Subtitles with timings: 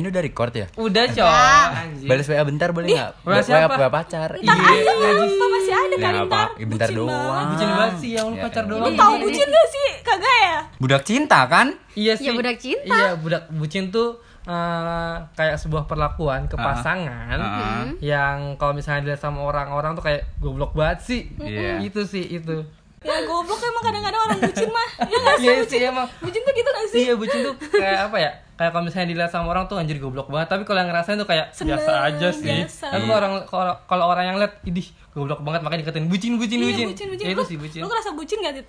[0.00, 0.66] ini udah record ya?
[0.74, 1.68] Udah, Cok.
[1.76, 2.08] Anjir.
[2.08, 3.10] Balas WA bentar boleh nggak?
[3.20, 3.74] WA WA, siapa?
[3.76, 4.28] WA pacar.
[4.34, 7.12] Iya, apa masih ada nggak ntar bentar Bucin doang.
[7.26, 7.46] banget.
[7.46, 8.70] Bucin banget sih yang lu Ya, pacar ya.
[8.70, 8.82] doang.
[8.82, 9.88] Lu tahu bucin gak sih?
[10.00, 10.58] Kagak ya?
[10.76, 11.66] Budak cinta kan?
[11.92, 12.24] Iya sih.
[12.24, 12.88] Ya, budak cinta.
[12.90, 14.08] Iya, budak bucin tuh
[14.42, 16.64] eh, kayak sebuah perlakuan ke Ah.
[16.66, 17.84] pasangan Ah.
[18.00, 21.20] yang kalau misalnya dilihat sama orang-orang tuh kayak goblok banget sih.
[21.36, 21.78] Iya.
[21.80, 22.64] Itu sih itu.
[23.00, 25.78] Ya goblok emang kadang-kadang orang bucin mah Ya gak sih Iya bucin?
[25.78, 26.08] sih emang.
[26.18, 27.00] Bucin tuh gitu gak sih?
[27.02, 28.30] Iya bucin tuh kayak apa ya?
[28.60, 31.24] Kayak kalau misalnya dilihat sama orang tuh anjir goblok banget, tapi kalau yang ngerasain tuh
[31.24, 32.44] kayak Seneng, biasa aja sih.
[32.44, 32.86] biasa.
[32.92, 33.32] Tapi kalau orang
[33.88, 34.84] kalau orang yang lihat, idih
[35.16, 36.86] goblok banget makanya dikatain bucin bucin Iya bucin.
[36.92, 37.80] bucin bucin Ya, itu sih bucin.
[37.80, 38.60] Lu ngerasa bucin gak?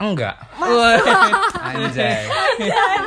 [0.00, 0.32] Enggak.
[1.70, 2.24] Anjay.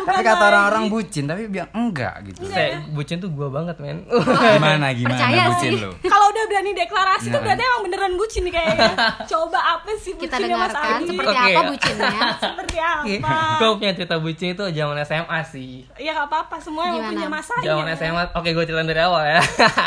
[0.04, 2.46] tapi kata orang-orang bucin tapi bilang enggak gitu.
[2.46, 4.06] Kayak bucin tuh gua banget, men.
[4.06, 5.82] Gimana gimana Percaya bucin sih.
[5.82, 5.92] lu?
[6.00, 7.44] Kalau udah berani deklarasi tuh Nah.
[7.44, 8.94] berarti emang beneran bucin nih kayaknya
[9.32, 11.08] Coba apa sih Kita bucinnya Mas dengarkan Adi?
[11.10, 11.64] seperti Oke, apa ya.
[11.66, 12.12] bucinnya.
[12.46, 13.38] Seperti apa?
[13.58, 15.72] Gue punya cerita bucin itu zaman SMA sih.
[15.98, 18.24] Ya gak apa-apa, semua yang punya masanya Zaman SMA.
[18.34, 19.42] Oke, gue ceritain dari awal ya.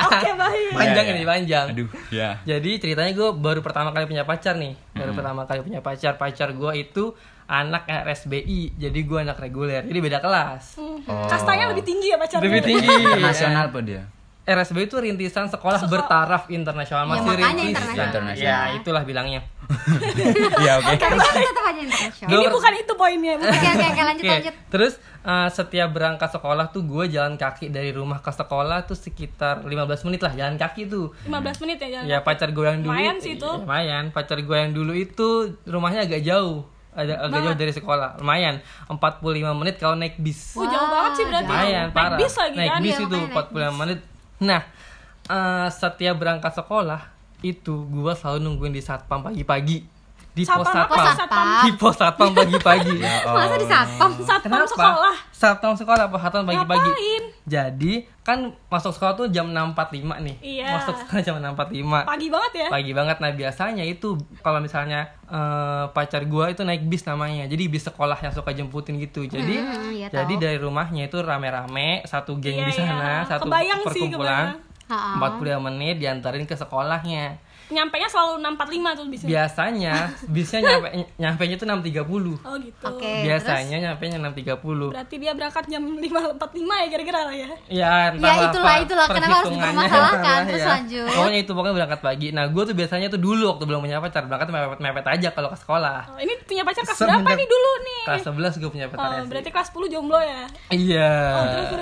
[0.06, 1.28] Oke baik panjang Iya, ini iya.
[1.28, 1.66] panjang.
[1.70, 2.28] Aduh, ya.
[2.44, 4.74] Jadi ceritanya gue baru pertama kali punya pacar nih.
[4.96, 6.16] Baru pertama kali punya pacar.
[6.16, 7.12] Pacar gue itu
[7.46, 8.80] anak RSBI.
[8.80, 9.84] Jadi gue anak reguler.
[9.84, 10.80] Jadi beda kelas.
[10.80, 10.98] Hmm.
[11.06, 11.28] Oh.
[11.28, 12.88] Kastanya lebih tinggi ya pacarnya Lebih tinggi.
[12.88, 14.02] Internasional apa dia?
[14.46, 17.02] RSBI itu rintisan sekolah bertaraf internasional.
[17.04, 18.06] Ya, Masih internasional.
[18.06, 18.34] Internasional.
[18.38, 19.42] Ya, itulah bilangnya.
[20.56, 20.94] Iya, oke.
[20.94, 22.30] Kan tetap aja internasional.
[22.30, 23.34] Ini bukan itu poinnya.
[23.36, 24.54] Oke oke oke lanjut Oke, lanjut.
[24.70, 29.66] Terus uh, setiap berangkat sekolah tuh gue jalan kaki dari rumah ke sekolah tuh sekitar
[29.66, 31.10] 15 menit lah jalan kaki tuh.
[31.26, 33.50] 15 menit ya jalan Ya pacar gue yang dulu Lumayan sih itu.
[33.50, 34.04] Lumayan.
[34.10, 35.28] Pacar gue yang dulu itu
[35.66, 36.62] rumahnya agak jauh.
[36.94, 38.22] Ada agak jauh dari sekolah.
[38.22, 38.62] Lumayan.
[38.86, 39.02] 45
[39.52, 40.54] menit kalau naik bis.
[40.54, 42.16] Oh, jauh banget sih berarti Lumayan, Naik parah.
[42.16, 44.00] bis lagi naik kan bis Iya, itu naik 45 menit.
[44.42, 44.62] Nah,
[45.28, 47.12] eh, setiap berangkat sekolah
[47.44, 49.95] itu gue selalu nungguin di satpam pagi-pagi.
[50.36, 51.16] Di pos Satpam sih.
[51.64, 52.92] Di pos satpam pagi-pagi.
[53.00, 54.10] Ya, Masa di satpam?
[54.20, 56.92] Satpam sekolah Satpam sekolah apa satpam pagi-pagi.
[57.42, 60.36] Jadi kan masuk sekolah tuh jam 6.45 nih.
[60.42, 60.76] Iya.
[60.76, 65.84] Masuk sekolah jam 6.45 Pagi banget ya pagi banget nah biasanya itu kalau misalnya eh,
[65.88, 69.88] pacar gua itu naik bis namanya jadi bis sekolah yang suka jemputin gitu jadi Hmm,
[69.90, 70.42] iya jadi tahu.
[70.42, 73.28] dari rumahnya itu rame-rame satu geng Iya, di sana iya.
[73.30, 74.46] satu Kebayang sih, perkumpulan
[74.86, 75.18] Ha-ha.
[75.18, 77.38] 45 menit diantarin ke sekolahnya
[77.74, 79.94] Nyampe nya selalu 645 tuh bisnya biasanya
[80.28, 83.12] bisnya nyampe nyampe nya tuh 6.30 Oh gitu Oke.
[83.22, 88.32] biasanya nyampe nya 6.30 Berarti dia berangkat jam 5.45 ya kira-kira lah ya Ya, Ya,
[88.46, 89.06] itulah, apa itulah.
[89.08, 90.38] Kenapa harus dipermasalahkan?
[90.46, 90.68] Terus ya.
[90.68, 91.06] lanjut.
[91.08, 92.28] Pokoknya itu pokoknya berangkat pagi.
[92.30, 95.58] Nah, gue tuh biasanya tuh dulu waktu belum punya pacar berangkat mepet-mepet aja kalau ke
[95.58, 95.98] sekolah.
[96.08, 98.22] oh, Ini punya pacar kelas berapa nih dulu nih Kelas
[98.54, 99.28] 11 gue punya pacar Oh, SD.
[99.28, 101.10] berarti kelas 10 jomblo ya Iya.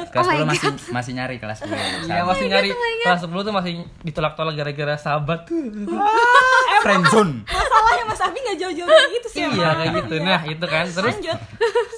[0.06, 2.08] Kelas Oh my 10 masih masih nyari kelas 10.
[2.08, 2.70] Iya, masih nyari
[3.02, 5.73] kelas 10 tuh masih ditolak-tolak gara-gara sahabat tuh.
[6.84, 7.34] Friendzone.
[7.48, 10.14] Masalahnya Mas Abi gak jauh-jauh dari itu sih iya, kayak gitu.
[10.22, 11.38] Nah, itu kan terus Lanjut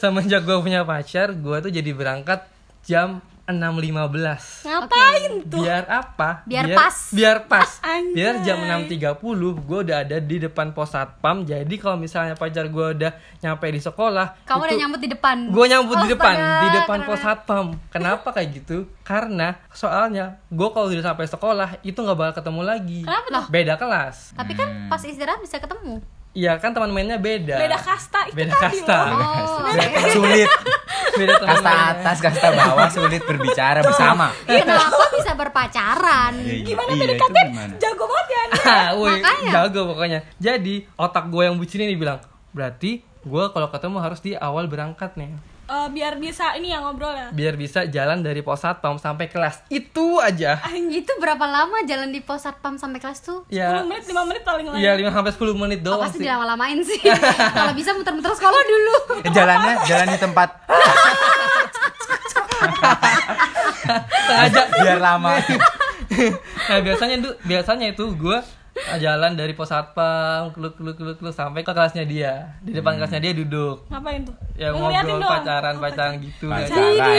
[0.01, 2.45] semenjak gue punya pacar, gue tuh jadi berangkat
[2.87, 5.63] jam 6.15 Ngapain tuh?
[5.63, 6.43] biar apa?
[6.43, 6.97] Biar pas.
[7.15, 7.79] Biar pas.
[7.87, 8.15] Anjay.
[8.19, 8.59] biar jam
[8.91, 9.23] 6.30
[9.63, 11.47] gue udah ada di depan pos satpam.
[11.47, 15.37] Jadi kalau misalnya pacar gue udah nyampe di sekolah, Kamu udah nyambut di depan.
[15.55, 17.67] Gue nyambut di depan, Astaga, di depan pos satpam.
[17.95, 18.91] Kenapa kayak gitu?
[19.07, 23.01] Karena soalnya gue kalau udah sampai sekolah itu nggak bakal ketemu lagi.
[23.07, 23.45] Kenapa tuh?
[23.47, 24.35] Beda kelas.
[24.35, 26.03] Tapi kan pas istirahat bisa ketemu.
[26.37, 27.57] Iya kan teman mainnya beda.
[27.57, 28.99] Beda kasta itu Beda tadi kasta.
[29.09, 29.17] loh.
[29.17, 30.51] Oh, Sulit.
[31.17, 31.93] Beda teman Kasta mainnya.
[31.97, 34.37] atas, kasta bawah sulit berbicara bersama.
[34.45, 36.37] Kenapa bisa berpacaran?
[36.37, 37.37] Gimana Iya, itu PDKT?
[37.49, 37.75] gimana?
[37.79, 38.43] Jago banget ya.
[38.67, 39.51] Ah, woi, Makanya.
[39.51, 40.21] jago pokoknya.
[40.37, 42.21] Jadi otak gue yang bucin ini bilang,
[42.53, 45.33] berarti gue kalau ketemu harus di awal berangkat nih,
[45.67, 49.67] Eh, biar bisa ini ya ngobrol ya biar bisa jalan dari pos satpam sampai kelas.
[49.67, 50.63] Itu aja.
[50.71, 53.43] Itu berapa lama jalan di pos satpam sampai kelas tuh?
[53.45, 56.17] 10 Ya, menit, 5 menit paling lama Iya 5 sampai 10 menit Oh, doang pasti
[56.17, 56.25] sih.
[56.25, 57.01] dilama-lamain sih.
[57.59, 58.97] Kalau bisa muter-muter sekolah dulu.
[59.21, 60.49] Eh, Jalannya jalan di tempat
[64.23, 64.63] Sengaja.
[64.83, 65.35] biar lama.
[66.69, 68.39] nah biasanya itu biasanya itu gue
[68.97, 73.19] jalan dari pos satpam keluk keluk keluk keluk sampai ke kelasnya dia di depan kelasnya
[73.21, 74.35] dia duduk Ngapain tuh?
[74.55, 75.33] ya Ngeliatin ngobrol doang.
[75.37, 76.95] pacaran pacaran gitu Pacaran.
[76.97, 77.19] Oke,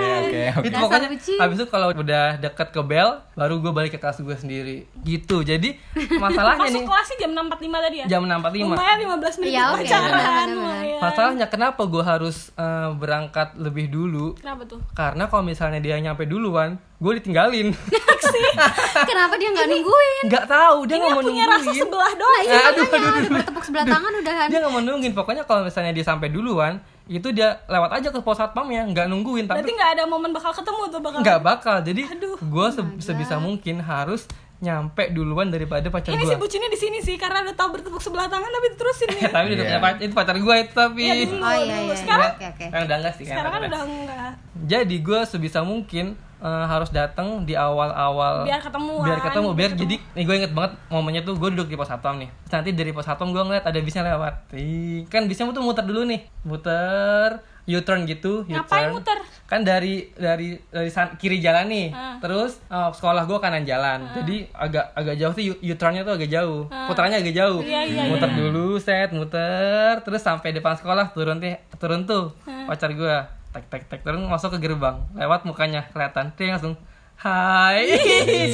[0.00, 0.66] oke, oke.
[0.66, 4.32] itu pokoknya habis itu kalau udah deket ke bel baru gue balik ke kelas gue
[4.34, 5.76] sendiri gitu jadi
[6.14, 8.06] masalahnya nih Masuk kelasnya jam 6.45 tadi ya?
[8.08, 10.98] jam 6.45 Lumayan 15 menit Iya, oke, pacaran lumayan.
[11.00, 14.80] masalahnya kenapa gue harus eh, berangkat lebih dulu Kenapa tuh?
[14.92, 17.68] karena kalau misalnya dia nyampe duluan gue ditinggalin.
[19.10, 20.24] Kenapa dia nggak nungguin?
[20.28, 21.80] nggak tahu dia nggak mau punya rasa nungguin.
[21.80, 22.36] sebelah doang.
[22.36, 24.48] Nah, iya Aduh, makanya aduh, udah bertepuk sebelah tangan udah kan.
[24.52, 25.12] dia nggak mau nungguin.
[25.16, 26.74] Pokoknya kalau misalnya dia sampai duluan
[27.10, 29.48] itu dia lewat aja ke pos satpam ya nggak nungguin.
[29.48, 31.76] Berarti tapi nggak ada momen bakal ketemu tuh bakal nggak bakal.
[31.80, 32.36] Jadi Aduh.
[32.36, 32.66] gue
[33.00, 34.28] sebisa mungkin harus
[34.60, 37.96] nyampe duluan daripada pacar Ini gue sih bucinnya di sini sih karena udah tahu bertepuk
[37.98, 39.22] sebelah tangan tapi diterusin nih.
[39.34, 41.80] tapi udah punya pacar itu pacar gue itu tapi Iya, dulu, Oh iya dulu.
[41.82, 41.96] iya.
[41.96, 42.64] Sekarang Oke oke.
[42.66, 44.32] kan udah enggak sih sekarang kan udah enggak.
[44.62, 46.06] jadi gue sebisa mungkin
[46.38, 49.04] eh, harus datang di awal-awal Biar ketemuan.
[49.06, 52.16] biar ketemu biar jadi nih gue inget banget momennya tuh gue duduk di pos satpam
[52.16, 55.60] nih Terus nanti dari pos satpam gue ngeliat ada bisnya lewat Ih, kan bisnya tuh
[55.60, 58.96] muter dulu nih muter U-turn gitu Ngapain U-turn.
[58.96, 59.18] muter?
[59.50, 61.90] kan dari dari dari san- kiri jalan nih.
[61.90, 62.22] Ah.
[62.22, 64.06] terus eh, sekolah gue kanan jalan.
[64.14, 66.70] Jadi agak agak jauh sih U- U-turnnya tuh agak jauh.
[66.70, 67.58] Puterannya agak jauh.
[67.60, 68.38] Iya, iya, muter iya.
[68.38, 69.98] dulu set muter.
[70.00, 72.30] Terus sampai depan sekolah turun teh turun tuh
[72.64, 73.16] pacar gue
[73.50, 75.02] tek tek tek turun masuk ke gerbang.
[75.18, 76.30] Lewat mukanya kelihatan.
[76.38, 76.78] Dia langsung
[77.18, 77.90] hai.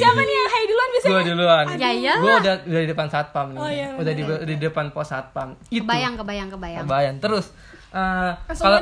[0.01, 1.13] Siapa nih yang hai duluan biasanya?
[1.13, 1.65] gue duluan.
[1.77, 2.19] Ya iyalah.
[2.19, 3.61] gue udah udah di depan satpam nih.
[3.61, 5.53] Oh, iya, udah di, di depan pos satpam.
[5.69, 5.85] Itu.
[5.85, 6.83] Kebayang kebayang kebayang.
[6.83, 7.15] kebayang.
[7.21, 7.53] Terus
[7.89, 8.79] eh, Langsung kalau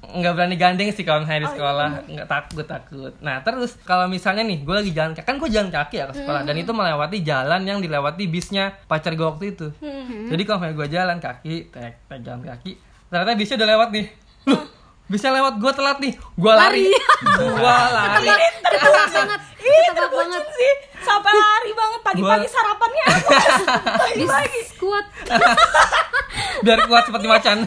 [0.00, 3.76] nggak berani gandeng sih kalau misalnya di Oh, iya, sekolah nggak takut takut nah terus
[3.80, 6.56] kalau misalnya nih gue lagi jalan kaki kan gue jalan kaki ya ke sekolah dan
[6.56, 10.26] itu melewati jalan yang dilewati bisnya pacar gue waktu itu Hmm.
[10.26, 14.06] jadi kalau misalnya gue jalan kaki tek tek jalan kaki ternyata bisnya udah lewat nih
[14.46, 14.62] Loh,
[15.06, 18.28] bisnya lewat gue telat nih gue lari, gue lari
[18.70, 19.40] Ketebak banget.
[19.60, 20.40] Ketebak banget.
[20.40, 20.72] terbucin sih.
[21.02, 23.30] Sampai lari banget pagi-pagi sarapannya apa?
[24.06, 24.60] Pagi-pagi.
[24.78, 25.06] Kuat.
[26.60, 27.58] biar kuat seperti macan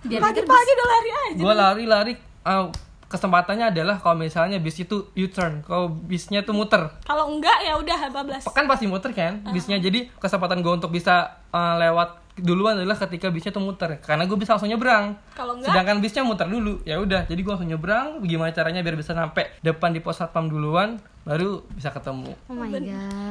[0.00, 1.36] Biar Pagi-pagi udah lari aja.
[1.36, 2.12] gue lari lari.
[2.40, 2.72] Ah,
[3.10, 8.08] kesempatannya adalah kalau misalnya bis itu U-turn kalau bisnya tuh muter Kalau enggak ya udah
[8.08, 8.46] bablas.
[8.46, 13.28] kan pasti muter kan bisnya jadi kesempatan gue untuk bisa uh, lewat duluan adalah ketika
[13.28, 15.74] bisnya tuh muter karena gue bisa langsung nyebrang Kalau enggak?
[15.74, 19.50] sedangkan bisnya muter dulu ya udah jadi gue langsung nyebrang gimana caranya biar bisa sampai
[19.60, 22.86] depan di pos satpam duluan baru bisa ketemu Oh my god.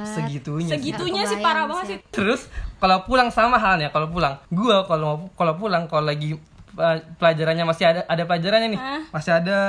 [0.05, 0.75] segitunya sih.
[0.75, 1.97] Segitunya sih parah banget sih.
[2.11, 6.37] terus kalau pulang sama halnya kalau pulang gue kalau kalau pulang kalau lagi uh,
[7.13, 9.01] pelajarannya masih ada ada pelajarannya nih Hah?
[9.09, 9.59] masih ada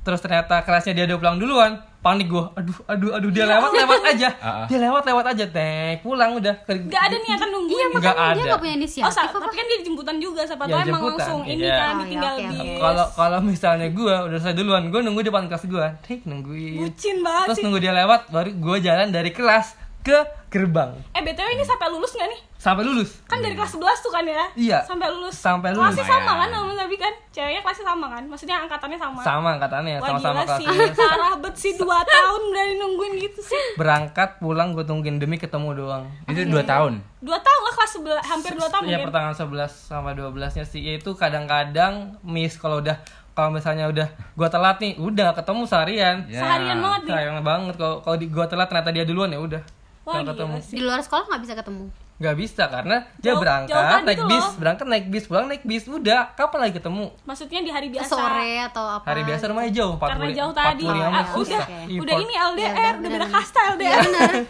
[0.00, 4.00] terus ternyata kelasnya dia udah pulang duluan panik gue aduh aduh aduh dia lewat lewat
[4.08, 4.66] aja Ah, ah.
[4.66, 7.74] dia lewat lewat aja tek pulang udah ke Enggak ada nih akan nungguin.
[7.74, 8.48] Iya Nggak makanya dia ada.
[8.48, 9.36] nggak punya Oh, inisiatif sa- apa?
[9.36, 11.74] tapi kan dia dijemputan juga siapa Ya, tahu emang jemputan, langsung ini iya.
[11.74, 12.70] kan Oh, iya, ditinggal di oke.
[12.78, 17.16] kalau kalau misalnya gue udah selesai duluan gue nunggu depan kelas gue tek nungguin bucin
[17.20, 19.66] banget terus nunggu dia lewat baru gue jalan dari kelas
[20.00, 20.18] ke
[20.48, 22.40] gerbang Eh, BTW ini sampai lulus nggak nih?
[22.58, 24.44] sampai lulus Kan dari kelas 11 tuh kan ya?
[24.52, 24.78] Iya.
[24.82, 25.30] Sampai lulus.
[25.32, 25.94] Sampai lulus.
[25.94, 27.12] Kelasnya sama kan sama tapi kan?
[27.30, 28.22] Ceweknya kelasnya sama kan?
[28.24, 29.20] Maksudnya angkatannya sama.
[29.20, 33.40] sama angkatannya Wah sama-sama gila sih, kelas parah bet sih 2 tahun berani nungguin gitu
[33.44, 36.98] sih berangkat pulang gue tungguin demi ketemu doang Itu dua tahun.
[37.20, 40.64] 2 tahun lah kelas 11, hampir 2 tahun ya mungkin pertengahan 11 sama 12 nya
[40.64, 42.98] sih itu kadang-kadang miss kalau udah
[43.30, 46.42] kalau misalnya udah gua telat nih udah ketemu seharian Ya.
[46.42, 49.62] Seharian banget nih sayang banget kalau kalau di gua telat ternyata dia duluan ya udah
[50.08, 50.56] Wah nggak ketemu.
[50.66, 51.86] Di luar sekolah nggak bisa ketemu.
[52.18, 54.52] nggak bisa karena dia Jauh- berangkat jauh tadi naik tuh bis loh.
[54.58, 56.20] berangkat naik bis pulang naik bis udah.
[56.34, 57.04] Kapan lagi ketemu?
[57.22, 58.10] Maksudnya di hari biasa.
[58.10, 59.06] Sore atau apa?
[59.06, 60.82] hari biasa rumahnya jauh 40 Karena jauh tadi.
[60.82, 61.30] 45 Ah, menit.
[61.38, 61.62] udah,
[62.00, 63.98] udah ini LDR, Ya, udah, udah, beda kasta LDR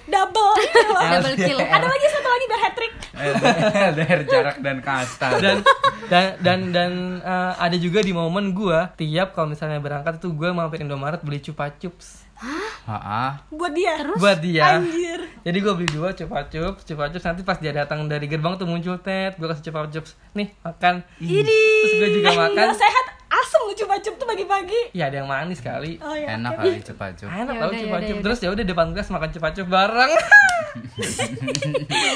[0.08, 1.02] Double gitu loh.
[1.12, 1.58] Double kill.
[1.61, 2.93] Ada lagi satu lagi biar hat trick
[3.90, 5.28] LDR jarak dan kasta.
[5.37, 5.56] dan
[6.08, 6.90] dan dan dan
[7.20, 11.43] eh, ada juga di momen gua tiap kalau misalnya berangkat tuh gua mampir Indomaret beli
[11.43, 12.25] cupa cups.
[12.87, 13.31] Heeh.
[13.50, 13.94] buat dia.
[14.14, 14.78] buat dia.
[14.78, 15.18] Anjir.
[15.43, 18.67] Jadi gue beli dua cupa cups cupa cups nanti pas dia datang dari gerbang tuh
[18.67, 21.02] muncul tet gue kasih cupa cups nih makan.
[21.19, 21.58] Ini.
[21.82, 22.67] terus gue juga makan.
[22.75, 23.06] sehat,
[23.38, 24.81] asem lu coba-coba tuh pagi-pagi.
[24.93, 26.35] ya ada yang manis kali Oh ya.
[26.35, 27.29] Enak kali cepat cup.
[27.29, 29.69] enak Ya tau ya udah, cups ya terus ya udah depan kelas makan cupa cups
[29.69, 30.12] bareng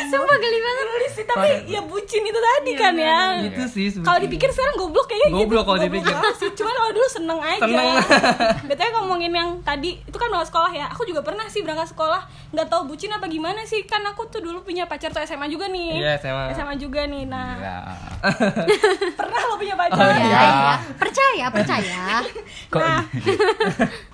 [0.04, 0.84] Sumpah geli banget.
[0.92, 3.40] Gelis sih, tapi ya bucin itu tadi kan ya.
[3.40, 5.38] itu sih Kalau dipikir sekarang goblok kayaknya gitu.
[5.40, 6.14] Goblok kalau dipikir.
[6.36, 6.50] sih.
[6.52, 7.60] Cuman kalau dulu seneng aja.
[7.60, 7.88] Seneng.
[8.68, 10.86] Betulnya ngomongin yang tadi itu kan berangkat sekolah ya.
[10.92, 12.22] Aku juga pernah sih berangkat sekolah.
[12.52, 13.82] nggak tahu bucin apa gimana sih.
[13.82, 15.98] Kan aku tuh dulu punya pacar tuh SMA juga nih.
[15.98, 16.52] Iya, SMA.
[16.52, 17.24] SMA juga nih.
[17.24, 17.56] Nah,
[19.18, 20.04] pernah lo punya Oh, pacar.
[20.12, 20.74] Ya, iya.
[21.12, 21.46] Ya.
[21.46, 22.02] Percaya, percaya.
[22.72, 23.02] Kok Nah,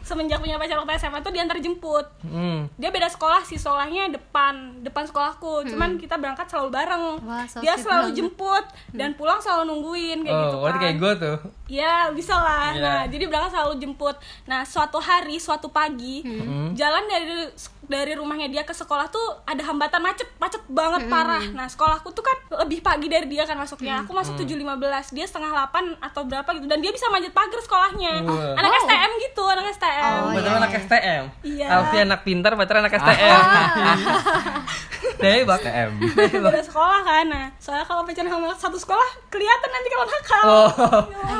[0.00, 2.07] semenjak punya pacar waktu SMA tuh diantar jemput.
[2.23, 2.73] hmm.
[2.75, 5.64] Dia beda sekolah sih, sekolahnya depan, depan sekolahku.
[5.67, 7.05] Cuman kita berangkat selalu bareng.
[7.23, 8.17] Wah, so dia selalu banget.
[8.19, 10.75] jemput dan pulang selalu nungguin kayak oh gitu kan.
[10.78, 11.38] kayak gue tuh
[11.69, 12.73] Ya bisa lah.
[12.73, 12.81] Iya.
[12.81, 14.17] Nah jadi berangkat selalu jemput.
[14.45, 16.73] Nah suatu hari, suatu pagi, Hmm.
[16.73, 17.52] jalan dari
[17.88, 21.11] dari rumahnya dia ke sekolah tuh ada hambatan macet, macet banget Hmm.
[21.11, 21.40] parah.
[21.50, 24.04] Nah sekolahku tuh kan lebih pagi dari dia kan masuknya.
[24.04, 24.40] Aku masuk Hmm.
[24.40, 26.66] tujuh lima belas, dia setengah delapan atau berapa gitu.
[26.66, 28.23] Dan dia bisa manjat pagar sekolahnya.
[28.23, 28.54] Wah.
[28.54, 28.80] Anak Wow.
[28.83, 30.04] STM gitu, anak STM.
[30.14, 31.66] Oh, Padahal iya, anak STM Iya.
[31.71, 33.40] Alfi anak pintar pacar anak STM
[35.19, 35.90] Hebat TM.
[36.14, 37.25] Beda sekolah kan.
[37.25, 40.43] Nah soalnya kalau pacaran sama satu sekolah kelihatan nanti kalau nakal.
[40.45, 40.69] Oh,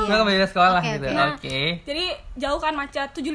[0.00, 0.14] Ya.
[0.14, 1.04] nggak beda sekolah Oke, gitu.
[1.04, 1.14] oke.
[1.14, 1.58] Nah, Oke.
[1.82, 3.34] Jadi jauh kan macet 7.15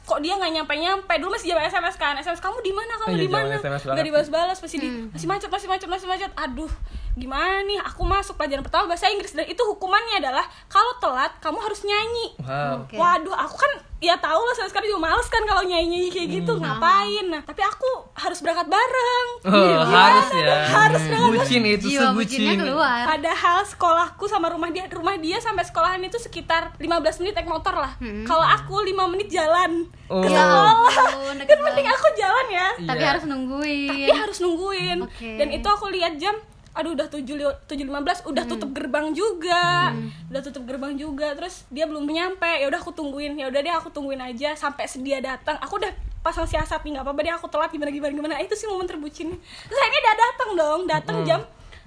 [0.00, 3.08] kok dia nggak nyampe nyampe dulu masih jam SMS kan SMS kamu di mana kamu
[3.08, 6.06] Iya, di zaman mana SMS banget nggak dibalas-balas masih di masih macet masih macet masih
[6.06, 6.70] macet aduh
[7.14, 11.58] gimana nih aku masuk pelajaran pertama bahasa Inggris dan itu hukumannya adalah kalau telat kamu
[11.58, 12.94] harus nyanyi wow Oke.
[12.94, 13.72] Waduh, aku kan
[14.04, 17.60] ya tahu lah sampai sekarang juga males kan kalau nyanyi-nyanyi kayak gitu ngapain nah tapi
[17.60, 21.30] aku harus berangkat bareng Oh, harus ya harus banget.
[21.34, 23.04] bucin itu Jiwa bucinnya sebucin keluar.
[23.06, 26.88] Padahal sekolahku sama rumah dia rumah dia sampai sekolahan itu sekitar 15
[27.20, 27.92] menit naik motor lah.
[28.22, 30.20] Kalau aku 5 menit jalan Oh.
[30.20, 30.74] ke Ya sekolah.
[30.84, 32.68] ampun, kan mending aku jalan ya.
[32.82, 33.08] Tapi Iya.
[33.10, 33.88] harus nungguin.
[33.90, 34.98] Tapi harus nungguin.
[35.02, 35.30] Oke.
[35.34, 36.36] Dan itu aku lihat jam
[36.74, 37.22] aduh udah 7
[37.70, 39.94] 7.15 udah tutup gerbang juga.
[40.28, 41.32] Udah tutup gerbang juga.
[41.38, 42.50] Terus dia belum nyampe.
[42.60, 43.38] Ya udah aku tungguin.
[43.38, 45.54] Ya udah deh aku tungguin aja sampai sedia datang.
[45.62, 48.64] Aku udah pasang siasat nih nggak apa-apa deh aku telat gimana gimana gimana itu sih
[48.64, 51.40] momen terbucin terus akhirnya dia datang dong datang jam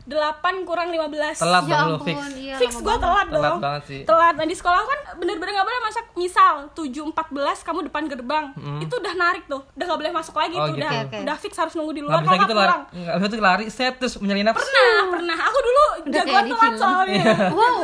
[0.08, 0.16] 8
[0.64, 2.18] kurang 15 telat Ya dong lu fix.
[2.34, 3.60] iya, fix gue telat Telat dong.
[3.60, 4.02] Banget sih.
[4.02, 4.34] telat.
[4.34, 6.06] Nah di sekolah kan bener-bener nggak boleh masak.
[6.14, 7.12] Misal 7.14
[7.62, 8.46] kamu depan gerbang.
[8.80, 9.68] Itu udah narik tuh.
[9.70, 10.80] Udah nggak boleh masuk lagi Oh, tuh gitu.
[10.80, 10.92] udah.
[11.04, 11.18] Oke.
[11.22, 13.40] udah fix harus nunggu di luar bisa kalau gitu nggak lari pulang nggak bisa tuh
[13.42, 13.66] lari.
[13.68, 14.60] Set terus menyalin nafsu.
[14.62, 15.38] Pernah pernah.
[15.44, 17.24] Aku dulu Udah jagoan telat soalnya.
[17.58, 17.80] Wow,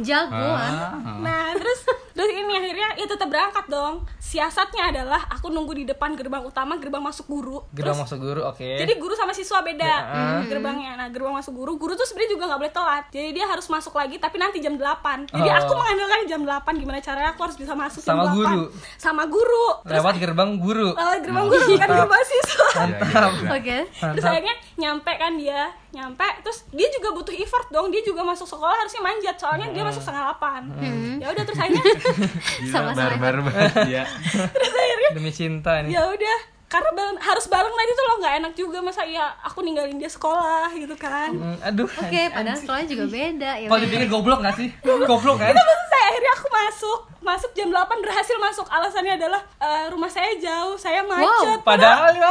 [0.00, 0.72] jagoan.
[0.72, 1.18] Ah.
[1.18, 1.80] nah terus
[2.10, 3.94] terus ini akhirnya ya tetap berangkat dong.
[4.18, 7.62] Siasatnya adalah aku nunggu di depan gerbang utama gerbang masuk guru.
[7.70, 8.64] Gerbang Terus- masuk guru oke.
[8.74, 10.42] Jadi guru sama siswa beda Ya.
[10.42, 10.96] gerbangnya.
[10.96, 13.04] Nah gerbang masuk guru, guru tuh sebenarnya juga nggak boleh telat.
[13.08, 15.58] Jadi dia harus masuk lagi, tapi nanti jam 8 Jadi Oh.
[15.58, 18.62] aku mengandalkan jam 8 Gimana caranya aku harus bisa masuk jam Sama 8 guru?
[18.94, 19.66] Sama guru.
[19.82, 22.66] Terus lewat gerbang guru lewat gerbang guru bukan gerbang siswa.
[22.76, 23.78] mantap Oke.
[23.90, 26.28] Terus akhirnya nyampe kan dia, nyampe.
[26.40, 27.88] Terus dia juga butuh effort dong.
[27.88, 31.82] Dia juga masuk sekolah harusnya manjat, soalnya dia masuk setengah 8 Ya udah terus akhirnya,
[33.48, 34.04] banget ya.
[34.52, 38.34] terus akhirnya demi cinta nih ya udah karena bareng- harus bareng lagi tuh loh nggak
[38.36, 38.78] enak juga.
[38.80, 41.30] Masa ya aku ninggalin dia sekolah gitu kan.
[41.30, 43.66] Hmm, aduh Oke, padahal sekolahnya juga beda ya.
[43.66, 44.68] kalau dipikir goblok gak sih?
[44.82, 45.50] Goblok kan?
[45.50, 47.00] Terus saya akhirnya aku masuk.
[47.18, 48.66] Masuk jam 8 berhasil masuk.
[48.68, 51.58] Alasannya adalah eh, rumah saya jauh saya macet.
[51.60, 52.30] Padahal ya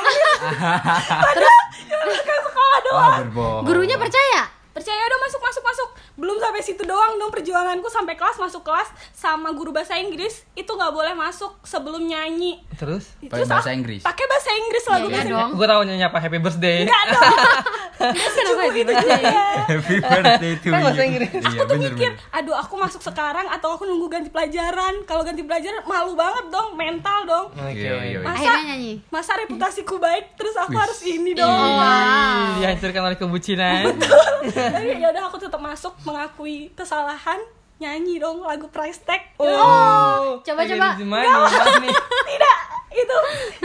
[1.32, 3.00] terus ke sekolah doang.
[3.01, 3.63] Wah, berbohong.
[3.63, 4.44] Gurunya percaya?
[4.75, 5.89] Percaya udah masuk masuk masuk.
[6.15, 7.88] Belum sampai situ doang dong perjuanganku.
[7.88, 10.44] Sampai kelas masuk kelas sama guru bahasa Inggris.
[10.51, 12.60] Itu nggak boleh masuk sebelum nyanyi.
[12.74, 13.15] Terus?
[13.24, 14.01] Pakai bahasa Inggris?
[14.01, 15.50] pakai bahasa Inggris lagu Iya, bahasa dong.
[15.55, 16.79] gue tahu nyanyi apa happy birthday.
[16.84, 17.34] Enggak dong.
[18.36, 18.91] Kenapa gitu?
[18.91, 21.08] Happy birthday to Kan bahasa you.
[21.08, 21.29] Inggris.
[21.32, 22.36] Iya, aku tuh bener, mikir bener.
[22.36, 24.94] aduh aku masuk sekarang atau aku nunggu ganti pelajaran?
[25.05, 27.46] Kalau ganti pelajaran malu banget dong mental dong.
[27.50, 28.20] Oke Iya, iya.
[28.20, 28.94] Masa- Akhirnya nyanyi.
[29.08, 31.79] masa reputasiku baik terus aku harus ini dong.
[32.58, 33.84] Dihancurkan oleh kebucinan
[34.72, 37.38] Jadi ya udah aku tetap masuk mengakui kesalahan
[37.75, 39.22] nyanyi dong lagu price tag.
[39.36, 40.88] Oh coba, Kayak coba.
[42.25, 42.57] tidak
[42.98, 43.18] itu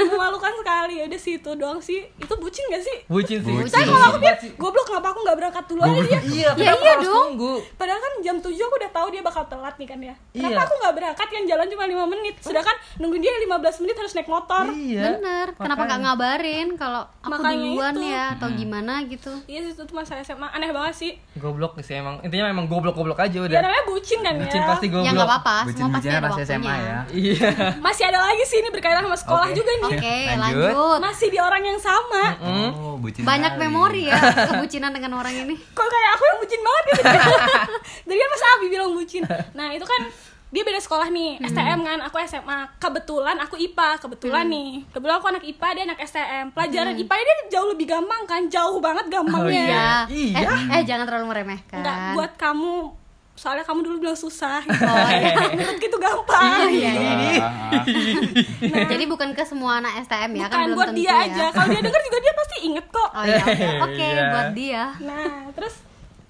[0.04, 3.68] memalukan sekali ya udah situ doang sih itu bucin gak sih bucin sih Bucin.
[3.68, 6.80] saya kalau aku dia goblok kenapa aku nggak berangkat duluan aja dia iya Ya kenapa
[6.80, 7.16] iya harus dong.
[7.28, 10.14] tunggu Padahal kan jam 7 aku udah tahu dia bakal telat nih kan ya.
[10.30, 10.62] Kenapa Iya.
[10.62, 14.28] aku nggak berangkat yang jalan cuma 5 menit, sedangkan nungguin dia 15 menit harus naik
[14.28, 14.64] motor.
[14.70, 15.46] iya Bener.
[15.54, 18.06] Kenapa nggak ngabarin kalau aku Makanya duluan itu.
[18.06, 19.32] ya atau gimana gitu?
[19.46, 21.12] Iya sih itu tuh masa SMA aneh banget sih.
[21.34, 24.68] goblok sih emang intinya emang goblok goblok aja Ya udah namanya bucin kan bucin ya.
[24.68, 26.46] pasti goblok Ya nggak apa-apa, semua pasti ada waktunya.
[26.46, 26.98] SMA ya.
[27.10, 27.48] iya
[27.80, 29.56] Masih ada lagi sih ini berkaitan sama sekolah Oke.
[29.56, 29.84] juga nih.
[29.92, 30.72] Oke, Lanjut.
[30.72, 30.98] lanjut.
[31.00, 32.24] Masih di orang yang sama.
[32.40, 33.64] Oh, bucin Banyak sekali.
[33.68, 35.54] memori ya kebucinan dengan orang ini.
[35.54, 37.02] Kok kayak aku yang bucin banget gitu.
[38.08, 39.22] Jadi kan Mas Abi bilang bucin.
[39.52, 40.02] Nah, itu kan
[40.50, 42.58] dia beda sekolah nih, STM kan, aku SMA.
[42.82, 44.82] Kebetulan aku IPA, kebetulan nih.
[44.90, 46.44] Kebetulan aku anak IPA, dia anak STM.
[46.50, 49.62] Pelajaran IPA dia jauh lebih gampang kan, jauh banget gampangnya.
[49.70, 49.88] Iya.
[50.10, 50.50] Iya.
[50.50, 51.86] Eh, eh jangan terlalu meremehkan.
[51.86, 52.74] Enggak buat kamu
[53.40, 55.32] soalnya kamu dulu bilang susah Oh, iya.
[55.50, 57.40] menurutku itu gampang Iya, iya, iya.
[57.40, 61.18] Ah, Jadi bukan ke semua anak STM ya bukan kan belum buat tentu dia ya.
[61.26, 63.44] aja kalau dia denger juga dia pasti inget kok Oh iya,
[63.80, 63.96] oke.
[64.06, 64.24] Iya.
[64.28, 64.84] buat dia.
[65.00, 65.74] nah terus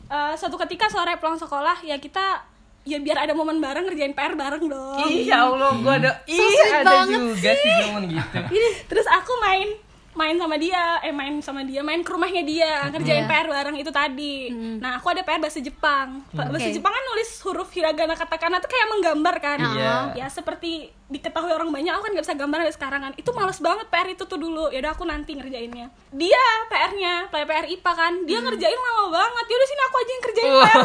[0.07, 2.47] eh, suatu ketika sore pulang sekolah ya kita
[2.83, 7.05] ya biar ada momen bareng ngerjain PR bareng dong iya Allah gua ada iya ada
[7.05, 8.39] juga sih momen gitu
[8.87, 9.69] terus aku main
[10.13, 13.31] main sama dia eh main sama dia main ke rumahnya dia ngerjain Iya.
[13.31, 16.75] PR bareng itu tadi nah aku ada PR bahasa Jepang bahasa Oke.
[16.75, 19.95] Jepang kan nulis huruf hiragana katakana tuh kayak menggambar kan Iya.
[20.17, 23.13] ya seperti diketahui orang banyak aku kan nggak bisa gambar sampai sekarang kan.
[23.19, 24.71] Itu males banget PR itu tuh dulu.
[24.71, 25.91] Ya udah aku nanti ngerjainnya.
[26.15, 29.45] Dia PR-nya PR PR IPA kan dia ngerjain lama banget.
[29.45, 30.81] Ya udah sini aku aja yang kerjain PR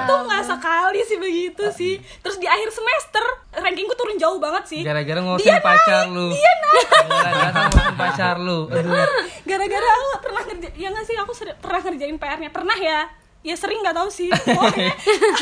[0.00, 1.94] itu nggak sekali sih begitu sih.
[2.24, 4.80] Terus di akhir semester rankingku turun jauh banget sih.
[4.80, 6.26] Gara-gara ngurusin Dia pacar naik, lu.
[6.32, 6.86] dia naik.
[7.06, 8.58] gara-gara ngurusin pacar lu.
[9.50, 13.00] Gara-gara aku pernah ngerjain ya nggak sih aku pernah ngerjain PR-nya pernah ya
[13.40, 14.28] ya sering nggak tahu sih.
[14.28, 14.92] Pokoknya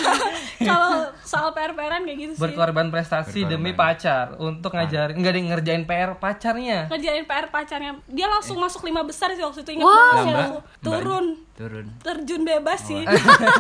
[0.71, 2.43] kalau soal PR-PRan kayak gitu sih.
[2.43, 3.51] Berkorban prestasi Berkorban.
[3.59, 4.39] demi pacar.
[4.39, 6.79] Untuk ngajarin nggak ada yang ngerjain PR pacarnya.
[6.87, 7.93] Ngerjain PR pacarnya.
[8.07, 10.13] Dia langsung masuk lima besar sih waktu itu ingat Wah.
[10.15, 10.59] banget aku.
[10.83, 11.27] Turun.
[11.59, 11.87] Turun.
[11.99, 13.03] Terjun bebas sih.
[13.03, 13.51] Apaan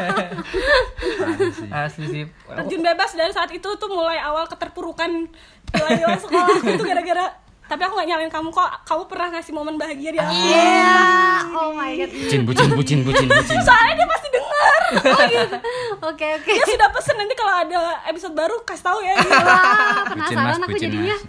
[1.50, 1.68] sih?
[1.83, 2.25] asli sih.
[2.47, 5.26] Terjun bebas dan saat itu tuh mulai awal keterpurukan
[5.68, 10.08] nilai-nilai sekolah itu gara-gara tapi aku gak nyalain kamu kok kamu pernah ngasih momen bahagia
[10.08, 11.04] di aku Iya.
[11.50, 12.10] Oh my god.
[12.10, 15.56] bucin bucin bucin bucin bucin soalnya dia pasti denger Oh gitu.
[16.02, 16.48] Oke oke.
[16.48, 19.30] dia sudah pesen nanti kalau ada episode baru kasih tahu ya gitu.
[19.30, 21.16] Wah, penasaran mas aku bucin jadinya.
[21.20, 21.22] mas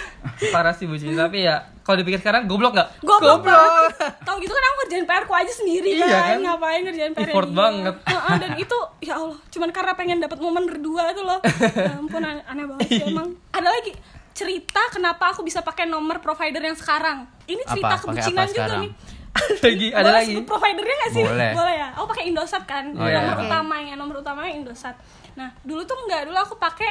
[0.52, 3.92] parah sih bucin tapi ya kalau dipikir sekarang goblok nggak goblok banget
[4.22, 6.22] tau gitu kan aku ngerjain PR ku aja sendiri Iya kan.
[6.24, 6.38] kan?
[6.40, 7.94] ngapain ngerjain PR Effort banget.
[8.38, 12.44] dan itu ya Allah cuman karena pengen dapat momen berdua itu loh ya ampun aneh,
[12.46, 13.92] aneh banget sih emang ada lagi
[14.30, 18.02] cerita kenapa aku bisa pakai nomor provider yang sekarang ini cerita Apa?
[18.06, 18.82] Kebucinan apa juga sekarang?
[18.86, 18.92] nih
[19.64, 21.24] lagi ada Boleh lagi sebut providernya gak sih?
[21.24, 21.52] Boleh.
[21.78, 21.88] ya.
[21.94, 22.84] Aku pakai Indosat kan.
[22.98, 23.22] Oh, iya.
[23.22, 23.46] nomor Oke.
[23.46, 24.98] utamanya, nomor utamanya Indosat.
[25.38, 26.90] Nah, dulu tuh enggak, dulu aku pakai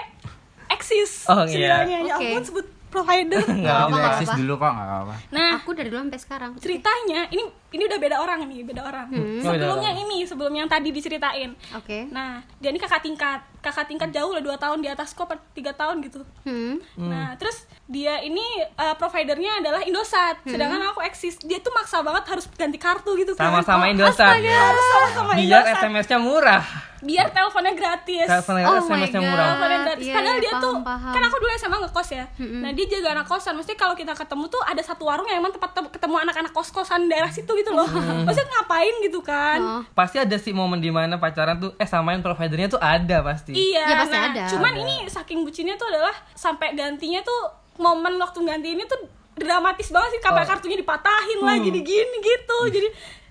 [0.71, 1.27] Axis.
[1.27, 1.83] Oh, iya.
[1.83, 1.97] Ceritanya.
[2.07, 2.31] Ya Oke.
[2.31, 3.41] ampun sebut provider.
[3.45, 4.37] nggak apa, eksis apa.
[4.41, 6.51] dulu kok nggak apa-apa nah, Aku dari dulu sampai sekarang.
[6.57, 9.13] ceritanya ini ini udah beda orang nih, beda orang.
[9.13, 11.53] Oh, beda Sebelumnya ini, sebelum yang tadi diceritain.
[11.77, 12.09] Oke.
[12.09, 13.45] Nah, dia ini kakak tingkat.
[13.61, 16.25] Kakak tingkat jauh lah 2 tahun di atasku apa 3 tahun gitu.
[16.49, 16.81] Hmm.
[16.97, 18.41] Nah, terus dia ini
[18.73, 21.37] uh, providernya adalah Indosat, sedangkan aku Axis.
[21.45, 23.53] Dia tuh maksa banget harus ganti kartu gitu kan.
[23.53, 25.77] sama-sama Oh, Indosat harus sama-sama biar Indosat.
[25.85, 26.63] SMS-nya murah
[27.01, 29.25] biar teleponnya gratis telepon Oh my SMS-nya God.
[29.25, 31.11] murah teleponnya gratis Iya, padahal iya, dia tuh paham, paham.
[31.11, 32.25] kan aku dulu SMA ngekos ya
[32.59, 35.51] nah dia jaga anak kosan mesti kalau kita ketemu tuh ada satu warung yang emang
[35.51, 37.87] tempat tem- ketemu anak-anak kos-kosan daerah situ gitu loh
[38.21, 39.81] maksudnya ngapain gitu kan Oh.
[39.89, 43.83] pasti ada sih momen di mana pacaran tuh eh samain providernya tuh ada pasti iya
[43.85, 44.43] Ya, pasti nah, ada.
[44.47, 44.81] cuman Ada.
[44.81, 47.41] ini saking bucinnya tuh adalah sampai gantinya tuh
[47.77, 48.99] momen waktu ganti ini tuh
[49.35, 50.49] dramatis banget sih sampai Oh.
[50.49, 51.61] kartunya dipatahin lah Uh.
[51.61, 52.89] gini-gini gitu jadi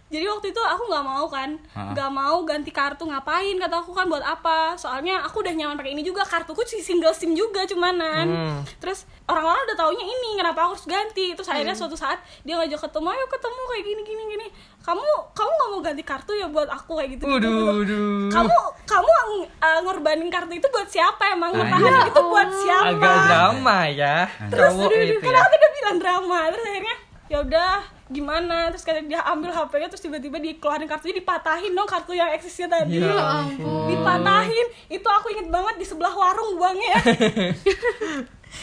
[0.08, 1.60] jadi waktu itu aku nggak mau kan.
[1.76, 3.60] Nggak mau ganti kartu ngapain?
[3.60, 4.72] Kata aku kan buat apa?
[4.74, 6.24] Soalnya aku udah nyaman pakai ini juga.
[6.24, 8.26] Kartuku sih single sim juga cumanan.
[8.28, 8.58] Hmm.
[8.80, 11.36] terus orang-orang udah taunya ini kenapa aku harus ganti?
[11.36, 11.82] Terus akhirnya Hmm.
[11.84, 14.46] suatu saat dia ngajak ketemu ayo ketemu kayak gini gini gini.
[14.80, 15.04] Kamu
[15.36, 18.32] kamu nggak mau ganti kartu ya buat aku kayak gitu Waduh, waduh.
[18.32, 18.56] kamu
[18.88, 19.12] kamu
[19.60, 21.52] uh, ngorbanin kartu itu buat siapa emang?
[21.52, 22.08] Ah, ngetahanin iya.
[22.08, 22.88] itu buat siapa?
[22.96, 24.16] agak drama ya
[24.48, 25.40] terus aduh, itu kan ya.
[25.44, 26.38] aku udah bilang drama.
[26.48, 26.96] Terus akhirnya
[27.28, 27.72] ya udah
[28.08, 28.68] gimana?
[28.68, 32.98] Terus kayak dia ambil HP-nya terus tiba-tiba dikeluarin kartunya dipatahin dong kartu yang eksisnya tadi.
[32.98, 33.86] Ya ampun.
[33.86, 34.66] dipatahin.
[34.88, 37.00] Itu aku inget banget di sebelah warung buangnya ya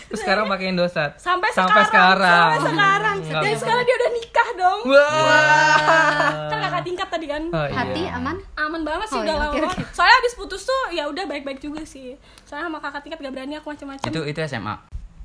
[0.10, 2.26] terus sekarang pakai Indosat sampai, sampai sekarang.
[2.26, 2.50] sekarang.
[2.58, 3.16] Sampai sekarang.
[3.22, 4.80] Nggak dan sekarang dia udah nikah dong.
[4.86, 6.50] Wah.
[6.50, 7.44] Kan kakak tingkat tadi kan?
[7.50, 7.76] Oh, iya.
[7.76, 8.36] Hati aman?
[8.56, 9.86] aman banget sih Oh, udah iya, lama.
[9.94, 12.18] soalnya abis putus tuh ya udah baik-baik juga sih.
[12.44, 14.74] Soalnya sama kakak tingkat gak berani aku macam-macam itu itu SMA